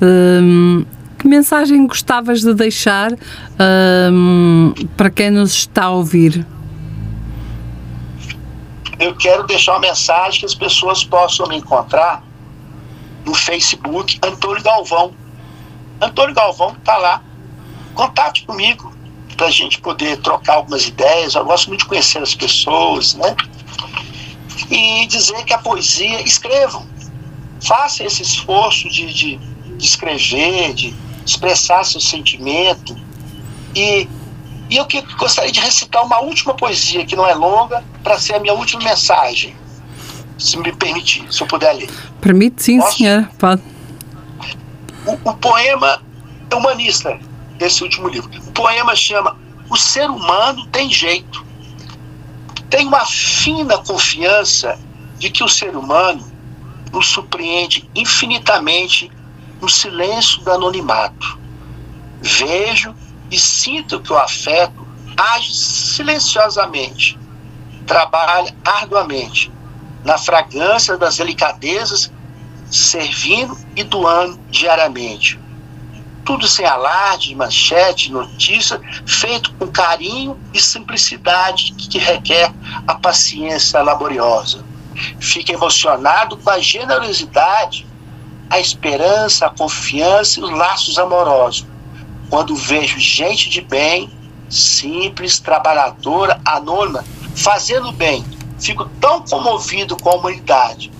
Um, 0.00 0.84
que 1.18 1.28
mensagem 1.28 1.86
gostavas 1.86 2.40
de 2.40 2.54
deixar 2.54 3.12
um, 4.10 4.72
para 4.96 5.10
quem 5.10 5.30
nos 5.30 5.52
está 5.52 5.84
a 5.84 5.90
ouvir? 5.90 6.46
Eu 8.98 9.14
quero 9.16 9.46
deixar 9.46 9.72
uma 9.72 9.80
mensagem 9.80 10.40
que 10.40 10.46
as 10.46 10.54
pessoas 10.54 11.04
possam 11.04 11.46
me 11.48 11.56
encontrar 11.56 12.22
no 13.26 13.34
Facebook 13.34 14.18
Antônio 14.24 14.62
Galvão. 14.62 15.12
Antônio 16.00 16.34
Galvão 16.34 16.74
está 16.78 16.96
lá. 16.96 17.22
Contate 17.94 18.46
comigo 18.46 18.91
para 19.42 19.48
a 19.48 19.50
gente 19.50 19.80
poder 19.80 20.18
trocar 20.18 20.54
algumas 20.54 20.86
ideias. 20.86 21.34
Eu 21.34 21.44
gosto 21.44 21.66
muito 21.66 21.80
de 21.80 21.86
conhecer 21.86 22.22
as 22.22 22.32
pessoas, 22.32 23.14
né? 23.14 23.34
E 24.70 25.04
dizer 25.06 25.44
que 25.44 25.52
a 25.52 25.58
poesia, 25.58 26.22
escrevam, 26.22 26.86
façam 27.60 28.06
esse 28.06 28.22
esforço 28.22 28.88
de, 28.88 29.12
de, 29.12 29.36
de 29.36 29.84
escrever, 29.84 30.74
de 30.74 30.94
expressar 31.26 31.84
seu 31.84 32.00
sentimento. 32.00 32.96
E, 33.74 34.08
e 34.70 34.76
eu 34.76 34.86
que, 34.86 35.02
gostaria 35.16 35.50
de 35.50 35.58
recitar 35.58 36.06
uma 36.06 36.20
última 36.20 36.54
poesia, 36.54 37.04
que 37.04 37.16
não 37.16 37.26
é 37.26 37.34
longa, 37.34 37.82
para 38.04 38.20
ser 38.20 38.36
a 38.36 38.38
minha 38.38 38.54
última 38.54 38.84
mensagem, 38.84 39.56
se 40.38 40.56
me 40.56 40.72
permitir, 40.72 41.24
se 41.34 41.42
eu 41.42 41.48
puder 41.48 41.72
ler. 41.72 41.90
Permite, 42.20 42.62
sim, 42.62 42.78
Posso? 42.78 42.98
senhor. 42.98 43.28
Pode. 43.40 43.60
O, 45.04 45.30
o 45.30 45.34
poema 45.34 46.00
humanista 46.54 47.18
desse 47.62 47.84
último 47.84 48.08
livro. 48.08 48.28
O 48.44 48.50
poema 48.50 48.96
chama 48.96 49.38
O 49.70 49.76
Ser 49.76 50.10
Humano 50.10 50.66
Tem 50.66 50.90
Jeito. 50.90 51.46
Tem 52.68 52.88
uma 52.88 53.06
fina 53.06 53.78
confiança 53.78 54.76
de 55.16 55.30
que 55.30 55.44
o 55.44 55.48
ser 55.48 55.76
humano 55.76 56.26
nos 56.90 57.06
surpreende 57.06 57.88
infinitamente 57.94 59.12
no 59.60 59.68
silêncio 59.68 60.42
do 60.42 60.50
anonimato. 60.50 61.38
Vejo 62.20 62.92
e 63.30 63.38
sinto 63.38 64.00
que 64.00 64.12
o 64.12 64.18
afeto 64.18 64.84
age 65.16 65.54
silenciosamente, 65.54 67.16
trabalha 67.86 68.52
arduamente 68.64 69.52
na 70.04 70.18
fragrância 70.18 70.96
das 70.96 71.16
delicadezas, 71.16 72.10
servindo 72.68 73.56
e 73.76 73.84
doando 73.84 74.40
diariamente 74.50 75.41
tudo 76.24 76.46
sem 76.46 76.64
alarde, 76.64 77.34
manchete, 77.34 78.12
notícia, 78.12 78.80
feito 79.06 79.52
com 79.54 79.66
carinho 79.66 80.38
e 80.52 80.60
simplicidade 80.60 81.72
que 81.72 81.98
requer 81.98 82.52
a 82.86 82.94
paciência 82.94 83.82
laboriosa. 83.82 84.64
Fico 85.20 85.52
emocionado 85.52 86.36
com 86.36 86.50
a 86.50 86.60
generosidade, 86.60 87.86
a 88.48 88.60
esperança, 88.60 89.46
a 89.46 89.50
confiança 89.50 90.40
e 90.40 90.42
os 90.42 90.50
laços 90.50 90.98
amorosos. 90.98 91.66
Quando 92.28 92.54
vejo 92.54 92.98
gente 92.98 93.50
de 93.50 93.60
bem, 93.60 94.10
simples, 94.48 95.40
trabalhadora, 95.40 96.40
anônima, 96.44 97.04
fazendo 97.34 97.90
bem, 97.92 98.24
fico 98.60 98.84
tão 99.00 99.22
comovido 99.22 99.96
com 99.96 100.10
a 100.10 100.14
humanidade. 100.14 100.92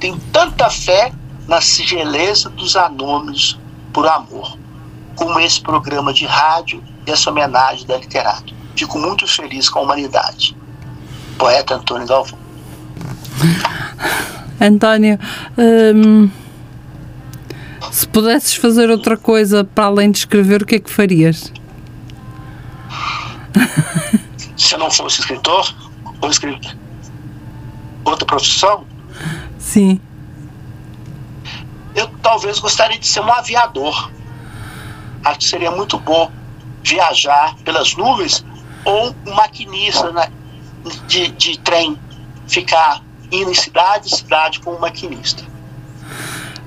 Tenho 0.00 0.18
tanta 0.32 0.70
fé 0.70 1.12
na 1.46 1.60
singeleza 1.60 2.48
dos 2.48 2.76
anônimos 2.76 3.58
por 3.92 4.06
amor, 4.06 4.56
como 5.16 5.38
esse 5.40 5.60
programa 5.60 6.12
de 6.12 6.26
rádio 6.26 6.82
e 7.06 7.10
essa 7.10 7.30
homenagem 7.30 7.86
da 7.86 7.96
literato. 7.96 8.54
Fico 8.76 8.98
muito 8.98 9.26
feliz 9.26 9.68
com 9.68 9.80
a 9.80 9.82
humanidade. 9.82 10.56
Poeta 11.38 11.74
Antônio 11.74 12.06
Galvão. 12.06 12.38
António, 14.60 15.18
hum, 15.58 16.30
se 17.90 18.06
pudesses 18.06 18.54
fazer 18.54 18.90
outra 18.90 19.16
coisa 19.16 19.64
para 19.64 19.86
além 19.86 20.10
de 20.10 20.18
escrever, 20.18 20.62
o 20.62 20.66
que 20.66 20.76
é 20.76 20.78
que 20.78 20.90
farias? 20.90 21.52
Se 24.56 24.74
eu 24.74 24.78
não 24.78 24.90
fosse 24.90 25.20
escritor, 25.20 25.74
ou 26.20 26.30
escrever 26.30 26.76
outra 28.04 28.26
profissão? 28.26 28.84
Sim. 29.58 30.00
Eu 31.94 32.08
talvez 32.22 32.58
gostaria 32.58 32.98
de 32.98 33.06
ser 33.06 33.20
um 33.20 33.32
aviador. 33.32 34.10
Acho 35.24 35.38
que 35.38 35.44
seria 35.44 35.70
muito 35.70 35.98
bom 35.98 36.30
viajar 36.82 37.56
pelas 37.64 37.94
nuvens 37.94 38.44
ou 38.84 39.14
um 39.26 39.34
maquinista 39.34 40.10
né, 40.12 40.28
de, 41.06 41.28
de 41.28 41.58
trem, 41.58 41.98
ficar 42.46 43.00
indo 43.30 43.50
em 43.50 43.54
cidade 43.54 44.08
em 44.08 44.16
cidade 44.16 44.60
com 44.60 44.72
um 44.72 44.78
maquinista. 44.80 45.42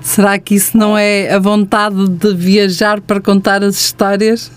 Será 0.01 0.38
que 0.38 0.56
isso 0.56 0.78
não 0.78 0.97
é 0.97 1.34
a 1.34 1.39
vontade 1.39 2.08
de 2.08 2.34
viajar 2.34 3.01
para 3.01 3.20
contar 3.20 3.64
as 3.64 3.76
histórias? 3.76 4.51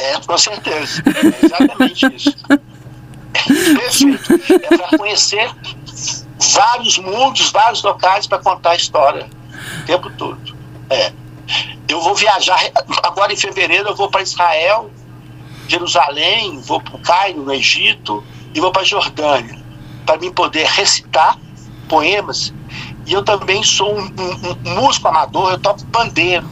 É, 0.00 0.18
com 0.20 0.38
certeza. 0.38 1.02
É 1.06 1.46
exatamente 1.46 2.14
isso. 2.14 2.36
Perfeito. 3.32 4.64
É 4.64 4.76
para 4.76 4.98
conhecer 4.98 5.50
vários 6.54 6.98
mundos, 6.98 7.50
vários 7.50 7.82
locais 7.82 8.26
para 8.26 8.38
contar 8.38 8.70
a 8.70 8.76
história 8.76 9.26
o 9.82 9.86
tempo 9.86 10.10
todo. 10.10 10.56
É. 10.90 11.12
Eu 11.88 12.00
vou 12.00 12.14
viajar, 12.14 12.58
agora 13.02 13.32
em 13.32 13.36
fevereiro 13.36 13.88
eu 13.88 13.94
vou 13.94 14.10
para 14.10 14.22
Israel, 14.22 14.90
Jerusalém, 15.68 16.60
vou 16.60 16.80
para 16.80 16.96
o 16.96 16.98
Cairo, 16.98 17.42
no 17.42 17.52
Egito, 17.52 18.24
e 18.54 18.60
vou 18.60 18.72
para 18.72 18.82
a 18.82 18.84
Jordânia, 18.84 19.58
para 20.06 20.18
mim 20.18 20.32
poder 20.32 20.66
recitar 20.66 21.38
poemas. 21.88 22.52
E 23.06 23.12
eu 23.12 23.22
também 23.22 23.62
sou 23.62 23.94
um, 23.94 24.04
um, 24.04 24.70
um 24.70 24.80
músico 24.80 25.08
amador, 25.08 25.52
eu 25.52 25.58
toco 25.58 25.84
pandeiro. 25.86 26.46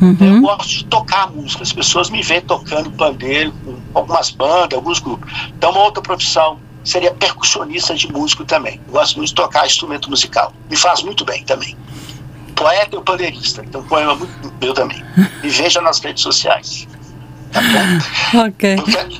Uhum. 0.00 0.16
Eu 0.20 0.40
gosto 0.42 0.68
de 0.68 0.84
tocar 0.84 1.30
música, 1.30 1.62
as 1.62 1.72
pessoas 1.72 2.10
me 2.10 2.22
veem 2.22 2.42
tocando 2.42 2.90
pandeiro, 2.90 3.52
com 3.64 3.76
algumas 3.94 4.30
bandas, 4.30 4.76
alguns 4.76 4.98
grupos. 4.98 5.30
Então, 5.56 5.70
uma 5.70 5.84
outra 5.84 6.02
profissão 6.02 6.58
seria 6.84 7.12
percussionista 7.12 7.94
de 7.94 8.10
músico 8.12 8.44
também. 8.44 8.80
Eu 8.86 8.92
gosto 8.92 9.16
muito 9.16 9.28
de 9.28 9.34
tocar 9.34 9.66
instrumento 9.66 10.08
musical. 10.08 10.52
Me 10.70 10.76
faz 10.76 11.02
muito 11.02 11.24
bem 11.24 11.42
também. 11.44 11.76
Poeta 12.56 12.96
e 12.96 13.00
pandeirista. 13.02 13.62
Então, 13.62 13.82
poema 13.84 14.16
muito 14.16 14.52
meu 14.60 14.74
também. 14.74 15.04
Me 15.42 15.48
veja 15.48 15.80
nas 15.80 16.00
redes 16.00 16.22
sociais. 16.22 16.88
Tá 17.52 17.60
bom? 17.60 18.46
Ok. 18.46 18.76
Eu 18.78 18.84
quero, 18.84 19.12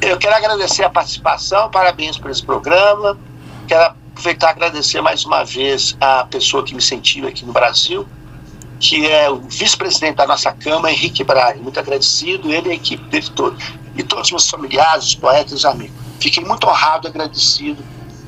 eu, 0.00 0.08
eu 0.10 0.18
quero 0.18 0.34
agradecer 0.36 0.84
a 0.84 0.90
participação, 0.90 1.70
parabéns 1.70 2.16
por 2.16 2.30
esse 2.30 2.42
programa. 2.42 3.18
Quero 3.66 3.94
aproveitar 4.12 4.48
e 4.48 4.50
agradecer 4.50 5.00
mais 5.00 5.24
uma 5.24 5.44
vez 5.44 5.96
a 6.00 6.24
pessoa 6.24 6.64
que 6.64 6.72
me 6.72 6.78
incentiva 6.78 7.28
aqui 7.28 7.44
no 7.44 7.52
Brasil, 7.52 8.06
que 8.78 9.06
é 9.06 9.28
o 9.28 9.40
vice-presidente 9.40 10.16
da 10.16 10.26
nossa 10.26 10.52
Câmara, 10.52 10.92
Henrique 10.92 11.24
Braga. 11.24 11.58
Muito 11.60 11.78
agradecido, 11.78 12.52
ele 12.52 12.68
e 12.68 12.72
a 12.72 12.74
equipe 12.74 13.02
dele 13.08 13.28
todo. 13.34 13.56
E 13.96 14.02
todos 14.02 14.26
os 14.26 14.30
meus 14.30 14.48
familiares, 14.48 15.04
os 15.04 15.14
poetas 15.14 15.52
e 15.52 15.54
os 15.56 15.64
amigos. 15.64 15.94
Fiquei 16.20 16.44
muito 16.44 16.66
honrado 16.66 17.06
e 17.06 17.10
agradecido 17.10 17.82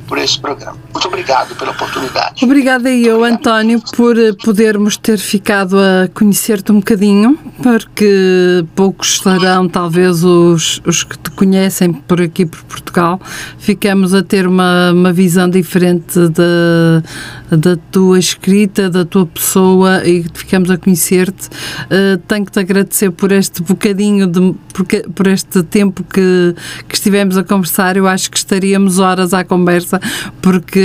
por 0.07 0.18
esse 0.18 0.38
programa. 0.38 0.76
Muito 0.92 1.09
obrigado 1.09 1.54
pela 1.57 1.72
oportunidade. 1.72 2.44
Obrigada 2.44 2.90
eu, 2.90 3.24
António, 3.24 3.80
por 3.94 4.18
eh, 4.18 4.32
podermos 4.32 4.96
ter 4.96 5.18
ficado 5.18 5.76
a 5.78 6.09
conhecer-te 6.14 6.72
um 6.72 6.76
bocadinho, 6.76 7.38
porque 7.62 8.64
poucos 8.74 9.18
serão 9.18 9.68
talvez 9.68 10.24
os, 10.24 10.80
os 10.86 11.04
que 11.04 11.18
te 11.18 11.30
conhecem 11.30 11.92
por 11.92 12.20
aqui 12.20 12.46
por 12.46 12.62
Portugal. 12.64 13.20
Ficamos 13.59 14.14
a 14.14 14.22
ter 14.22 14.46
uma, 14.46 14.92
uma 14.92 15.12
visão 15.12 15.48
diferente 15.48 16.28
da, 16.28 17.02
da 17.51 17.76
tua 17.90 18.18
escrita, 18.18 18.90
da 18.90 19.05
tua 19.05 19.26
pessoa 19.26 20.07
e 20.07 20.24
ficamos 20.34 20.70
a 20.70 20.76
conhecer-te. 20.76 21.49
Uh, 21.86 22.18
tenho 22.26 22.44
que 22.44 22.53
te 22.53 22.61
agradecer 22.61 23.11
por 23.11 23.32
este 23.32 23.62
bocadinho, 23.62 24.26
de, 24.26 24.55
por, 24.72 24.86
por 25.14 25.26
este 25.26 25.62
tempo 25.62 26.03
que, 26.05 26.55
que 26.88 26.94
estivemos 26.94 27.36
a 27.36 27.44
conversar. 27.44 27.97
Eu 27.97 28.07
acho 28.07 28.30
que 28.30 28.36
estaríamos 28.36 28.99
horas 28.99 29.32
à 29.32 29.44
conversa 29.44 30.01
porque 30.40 30.80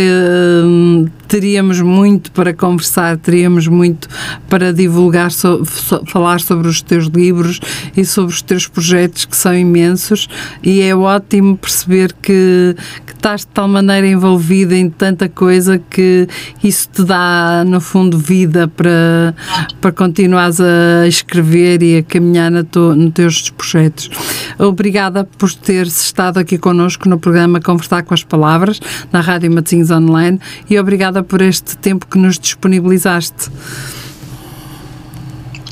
hum, 0.63 1.07
teríamos 1.31 1.79
muito 1.79 2.29
para 2.33 2.53
conversar, 2.53 3.15
teríamos 3.15 3.65
muito 3.65 4.09
para 4.49 4.73
divulgar, 4.73 5.31
so, 5.31 5.63
so, 5.63 6.03
falar 6.05 6.41
sobre 6.41 6.67
os 6.67 6.81
teus 6.81 7.05
livros 7.05 7.61
e 7.95 8.03
sobre 8.03 8.33
os 8.33 8.41
teus 8.41 8.67
projetos 8.67 9.23
que 9.23 9.37
são 9.37 9.55
imensos 9.55 10.27
e 10.61 10.81
é 10.81 10.93
ótimo 10.93 11.55
perceber 11.55 12.11
que, 12.21 12.75
que 13.05 13.13
estás 13.13 13.41
de 13.41 13.47
tal 13.47 13.69
maneira 13.69 14.05
envolvida 14.05 14.75
em 14.75 14.89
tanta 14.89 15.29
coisa 15.29 15.77
que 15.89 16.27
isso 16.61 16.89
te 16.89 17.05
dá, 17.05 17.63
no 17.65 17.79
fundo, 17.79 18.17
vida 18.17 18.67
para, 18.67 19.33
para 19.79 19.93
continuares 19.93 20.59
a 20.59 21.07
escrever 21.07 21.81
e 21.81 21.99
a 21.99 22.03
caminhar 22.03 22.51
na 22.51 22.65
to, 22.65 22.93
nos 22.93 23.13
teus 23.13 23.49
projetos. 23.51 24.09
Obrigada 24.59 25.23
por 25.37 25.53
teres 25.53 26.03
estado 26.03 26.39
aqui 26.39 26.57
connosco 26.57 27.07
no 27.07 27.17
programa 27.17 27.61
Conversar 27.61 28.03
com 28.03 28.13
as 28.13 28.21
Palavras 28.25 28.81
na 29.13 29.21
Rádio 29.21 29.49
Matosinhos 29.49 29.91
Online 29.91 30.37
e 30.69 30.77
obrigada 30.77 31.20
por 31.23 31.41
este 31.41 31.77
tempo 31.77 32.05
que 32.07 32.17
nos 32.17 32.37
disponibilizaste. 32.37 33.49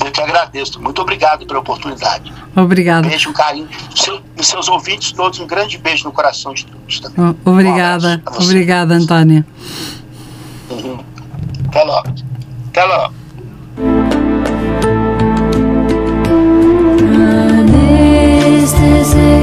Eu 0.04 0.10
que 0.10 0.20
agradeço. 0.20 0.80
Muito 0.80 1.02
obrigado 1.02 1.46
pela 1.46 1.60
oportunidade. 1.60 2.32
Obrigada. 2.56 3.06
Um 3.06 3.10
beijo, 3.10 3.30
um 3.30 3.32
carinho. 3.32 3.68
Seu, 3.94 4.20
seus 4.40 4.68
ouvintes 4.68 5.12
todos, 5.12 5.38
um 5.38 5.46
grande 5.46 5.78
beijo 5.78 6.04
no 6.04 6.12
coração 6.12 6.54
de 6.54 6.66
todos 6.66 7.00
também. 7.00 7.36
Obrigada. 7.44 8.22
Um 8.26 8.42
obrigada, 8.44 8.94
Antônia. 8.94 9.46
Uhum. 10.70 11.04
Até 11.68 11.84
logo. 11.84 12.14
Até 12.68 12.84
logo. 12.84 13.14
This 18.60 18.72
is 18.74 19.39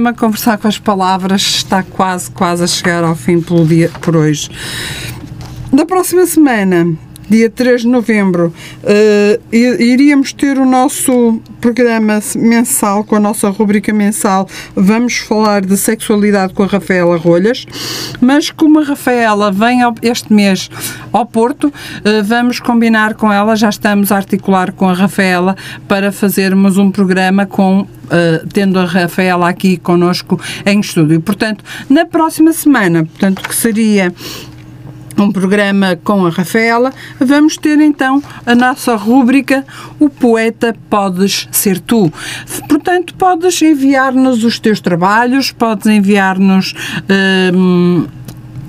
programa 0.00 0.14
Conversar 0.14 0.56
com 0.56 0.66
as 0.66 0.78
Palavras 0.78 1.42
está 1.42 1.82
quase, 1.82 2.30
quase 2.30 2.64
a 2.64 2.66
chegar 2.66 3.04
ao 3.04 3.14
fim 3.14 3.40
pelo 3.40 3.66
dia, 3.66 3.90
por 4.00 4.16
hoje. 4.16 4.50
Na 5.70 5.84
próxima 5.84 6.26
semana, 6.26 6.90
dia 7.28 7.50
3 7.50 7.82
de 7.82 7.88
novembro, 7.88 8.52
uh, 8.82 9.54
iríamos 9.54 10.32
ter 10.32 10.58
o 10.58 10.64
nosso 10.64 11.40
programa 11.60 12.20
mensal, 12.36 13.04
com 13.04 13.16
a 13.16 13.20
nossa 13.20 13.48
rubrica 13.50 13.92
mensal. 13.92 14.48
Vamos 14.74 15.18
falar 15.18 15.60
de 15.60 15.76
sexualidade 15.76 16.54
com 16.54 16.62
a 16.62 16.66
Rafaela 16.66 17.16
Rolhas, 17.16 17.66
mas 18.20 18.50
como 18.50 18.80
a 18.80 18.84
Rafaela 18.84 19.52
vem 19.52 19.80
este 20.02 20.32
mês 20.32 20.70
ao 21.12 21.26
Porto, 21.26 21.68
uh, 21.68 22.24
vamos 22.24 22.60
combinar 22.60 23.14
com 23.14 23.32
ela, 23.32 23.54
já 23.56 23.68
estamos 23.68 24.10
a 24.10 24.16
articular 24.16 24.72
com 24.72 24.88
a 24.88 24.92
Rafaela 24.92 25.56
para 25.86 26.10
fazermos 26.10 26.76
um 26.76 26.90
programa 26.90 27.46
com 27.46 27.86
Uh, 28.10 28.44
tendo 28.52 28.76
a 28.76 28.84
Rafaela 28.84 29.48
aqui 29.48 29.76
connosco 29.76 30.40
em 30.66 30.80
estúdio. 30.80 31.20
Portanto, 31.20 31.64
na 31.88 32.04
próxima 32.04 32.52
semana, 32.52 33.04
portanto, 33.04 33.40
que 33.48 33.54
seria 33.54 34.12
um 35.24 35.32
programa 35.32 35.98
com 36.02 36.26
a 36.26 36.30
Rafaela, 36.30 36.92
vamos 37.18 37.56
ter 37.56 37.80
então 37.80 38.22
a 38.44 38.54
nossa 38.54 38.94
rúbrica 38.96 39.64
O 39.98 40.08
Poeta 40.08 40.74
Podes 40.88 41.48
Ser 41.50 41.80
Tu. 41.80 42.12
Portanto, 42.68 43.14
podes 43.14 43.60
enviar-nos 43.62 44.44
os 44.44 44.58
teus 44.58 44.80
trabalhos, 44.80 45.52
podes 45.52 45.86
enviar-nos. 45.86 46.74
Hum, 47.54 48.06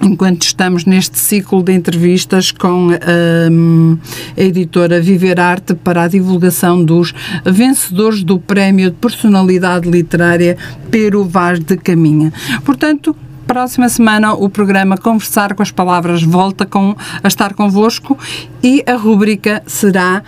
enquanto 0.00 0.42
estamos 0.42 0.84
neste 0.84 1.18
ciclo 1.18 1.64
de 1.64 1.72
entrevistas 1.72 2.52
com 2.52 2.90
um, 2.90 3.98
a 4.36 4.40
editora 4.40 5.00
Viver 5.00 5.40
Arte 5.40 5.74
para 5.74 6.04
a 6.04 6.08
divulgação 6.08 6.84
dos 6.84 7.12
vencedores 7.44 8.22
do 8.22 8.38
Prémio 8.38 8.90
de 8.90 8.96
Personalidade 8.96 9.90
Literária 9.90 10.56
Pero 10.92 11.24
Vaz 11.24 11.58
de 11.58 11.76
Caminha. 11.76 12.32
Portanto, 12.64 13.16
próxima 13.48 13.88
semana 13.88 14.34
o 14.34 14.48
programa 14.48 14.96
Conversar 14.96 15.54
com 15.54 15.62
as 15.62 15.72
Palavras 15.72 16.22
volta 16.22 16.64
com, 16.64 16.94
a 17.20 17.26
estar 17.26 17.54
convosco 17.54 18.16
e 18.62 18.84
a 18.86 18.94
rubrica 18.94 19.60
será 19.66 20.22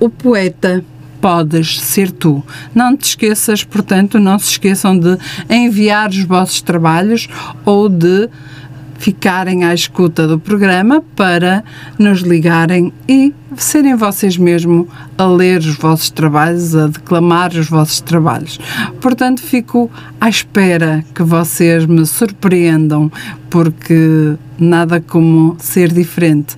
O 0.00 0.08
Poeta 0.08 0.84
podes 1.20 1.80
ser 1.80 2.10
tu. 2.10 2.42
Não 2.74 2.96
te 2.96 3.06
esqueças, 3.06 3.64
portanto, 3.64 4.18
não 4.18 4.38
se 4.38 4.52
esqueçam 4.52 4.98
de 4.98 5.18
enviar 5.50 6.10
os 6.10 6.22
vossos 6.24 6.60
trabalhos 6.60 7.28
ou 7.64 7.88
de 7.88 8.28
ficarem 8.98 9.64
à 9.64 9.72
escuta 9.72 10.26
do 10.26 10.38
programa 10.38 11.02
para 11.14 11.64
nos 11.98 12.20
ligarem 12.20 12.92
e 13.08 13.32
serem 13.56 13.94
vocês 13.94 14.36
mesmo 14.36 14.88
a 15.16 15.24
ler 15.24 15.60
os 15.60 15.76
vossos 15.76 16.10
trabalhos, 16.10 16.74
a 16.74 16.88
declamar 16.88 17.50
os 17.52 17.68
vossos 17.68 18.00
trabalhos. 18.00 18.58
Portanto, 19.00 19.40
fico 19.40 19.90
à 20.20 20.28
espera 20.28 21.04
que 21.14 21.22
vocês 21.22 21.86
me 21.86 22.04
surpreendam, 22.04 23.10
porque 23.48 24.34
nada 24.58 25.00
como 25.00 25.56
ser 25.60 25.92
diferente. 25.92 26.56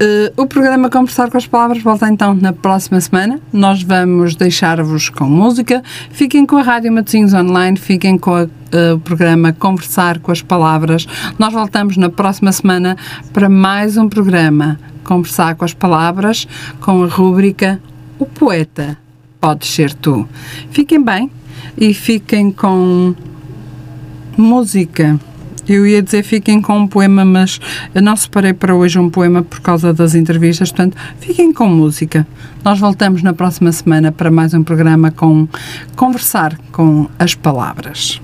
Uh, 0.00 0.32
o 0.42 0.46
programa 0.46 0.88
Conversar 0.88 1.30
com 1.30 1.36
as 1.36 1.46
Palavras 1.46 1.82
volta 1.82 2.08
então 2.08 2.32
na 2.32 2.54
próxima 2.54 2.98
semana. 3.02 3.38
Nós 3.52 3.82
vamos 3.82 4.34
deixar-vos 4.34 5.10
com 5.10 5.26
música. 5.26 5.82
Fiquem 6.10 6.46
com 6.46 6.56
a 6.56 6.62
Rádio 6.62 6.90
Matosinhos 6.90 7.34
Online, 7.34 7.76
fiquem 7.76 8.16
com 8.16 8.34
a, 8.34 8.44
uh, 8.44 8.94
o 8.94 8.98
programa 8.98 9.52
Conversar 9.52 10.18
com 10.18 10.32
as 10.32 10.40
Palavras. 10.40 11.06
Nós 11.38 11.52
voltamos 11.52 11.98
na 11.98 12.08
próxima 12.08 12.50
semana 12.50 12.96
para 13.34 13.50
mais 13.50 13.98
um 13.98 14.08
programa 14.08 14.80
Conversar 15.04 15.54
com 15.54 15.66
as 15.66 15.74
Palavras 15.74 16.48
com 16.80 17.02
a 17.02 17.06
rúbrica 17.06 17.78
O 18.18 18.24
Poeta 18.24 18.96
Pode 19.38 19.66
Ser 19.66 19.92
Tu. 19.92 20.26
Fiquem 20.70 21.04
bem 21.04 21.30
e 21.76 21.92
fiquem 21.92 22.50
com 22.50 23.14
música. 24.34 25.20
Eu 25.72 25.86
ia 25.86 26.02
dizer 26.02 26.24
fiquem 26.24 26.60
com 26.60 26.78
um 26.78 26.88
poema, 26.88 27.24
mas 27.24 27.60
eu 27.94 28.02
não 28.02 28.16
separei 28.16 28.52
para 28.52 28.74
hoje 28.74 28.98
um 28.98 29.08
poema 29.08 29.40
por 29.40 29.60
causa 29.60 29.94
das 29.94 30.16
entrevistas, 30.16 30.72
portanto, 30.72 30.96
fiquem 31.20 31.52
com 31.52 31.68
música. 31.68 32.26
Nós 32.64 32.80
voltamos 32.80 33.22
na 33.22 33.32
próxima 33.32 33.70
semana 33.70 34.10
para 34.10 34.32
mais 34.32 34.52
um 34.52 34.64
programa 34.64 35.12
com 35.12 35.46
Conversar 35.94 36.58
com 36.72 37.08
as 37.20 37.36
Palavras. 37.36 38.20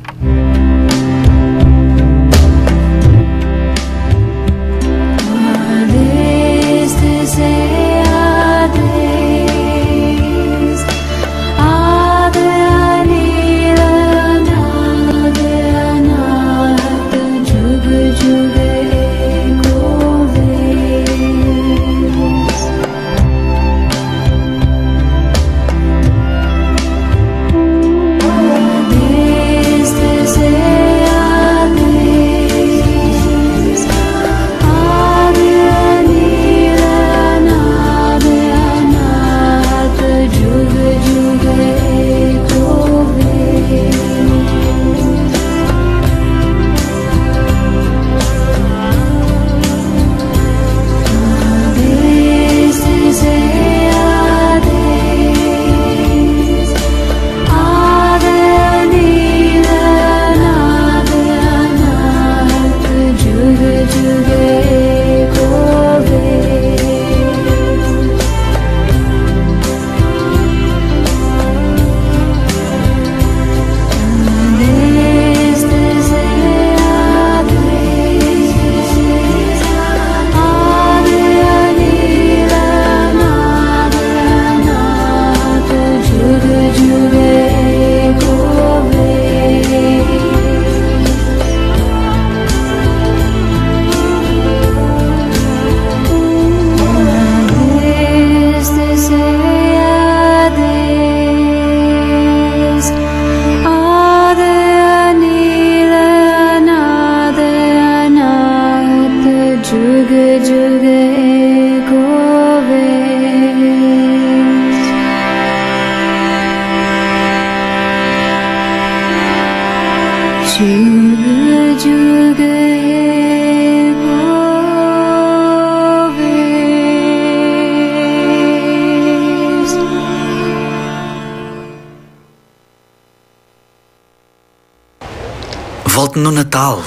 No 136.17 136.33
Natal. 136.33 136.83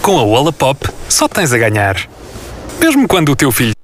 Com 0.00 0.18
a 0.18 0.22
Wallapop, 0.22 0.88
só 1.10 1.28
tens 1.28 1.52
a 1.52 1.58
ganhar. 1.58 2.08
Mesmo 2.80 3.06
quando 3.06 3.30
o 3.30 3.36
teu 3.36 3.52
filho 3.52 3.75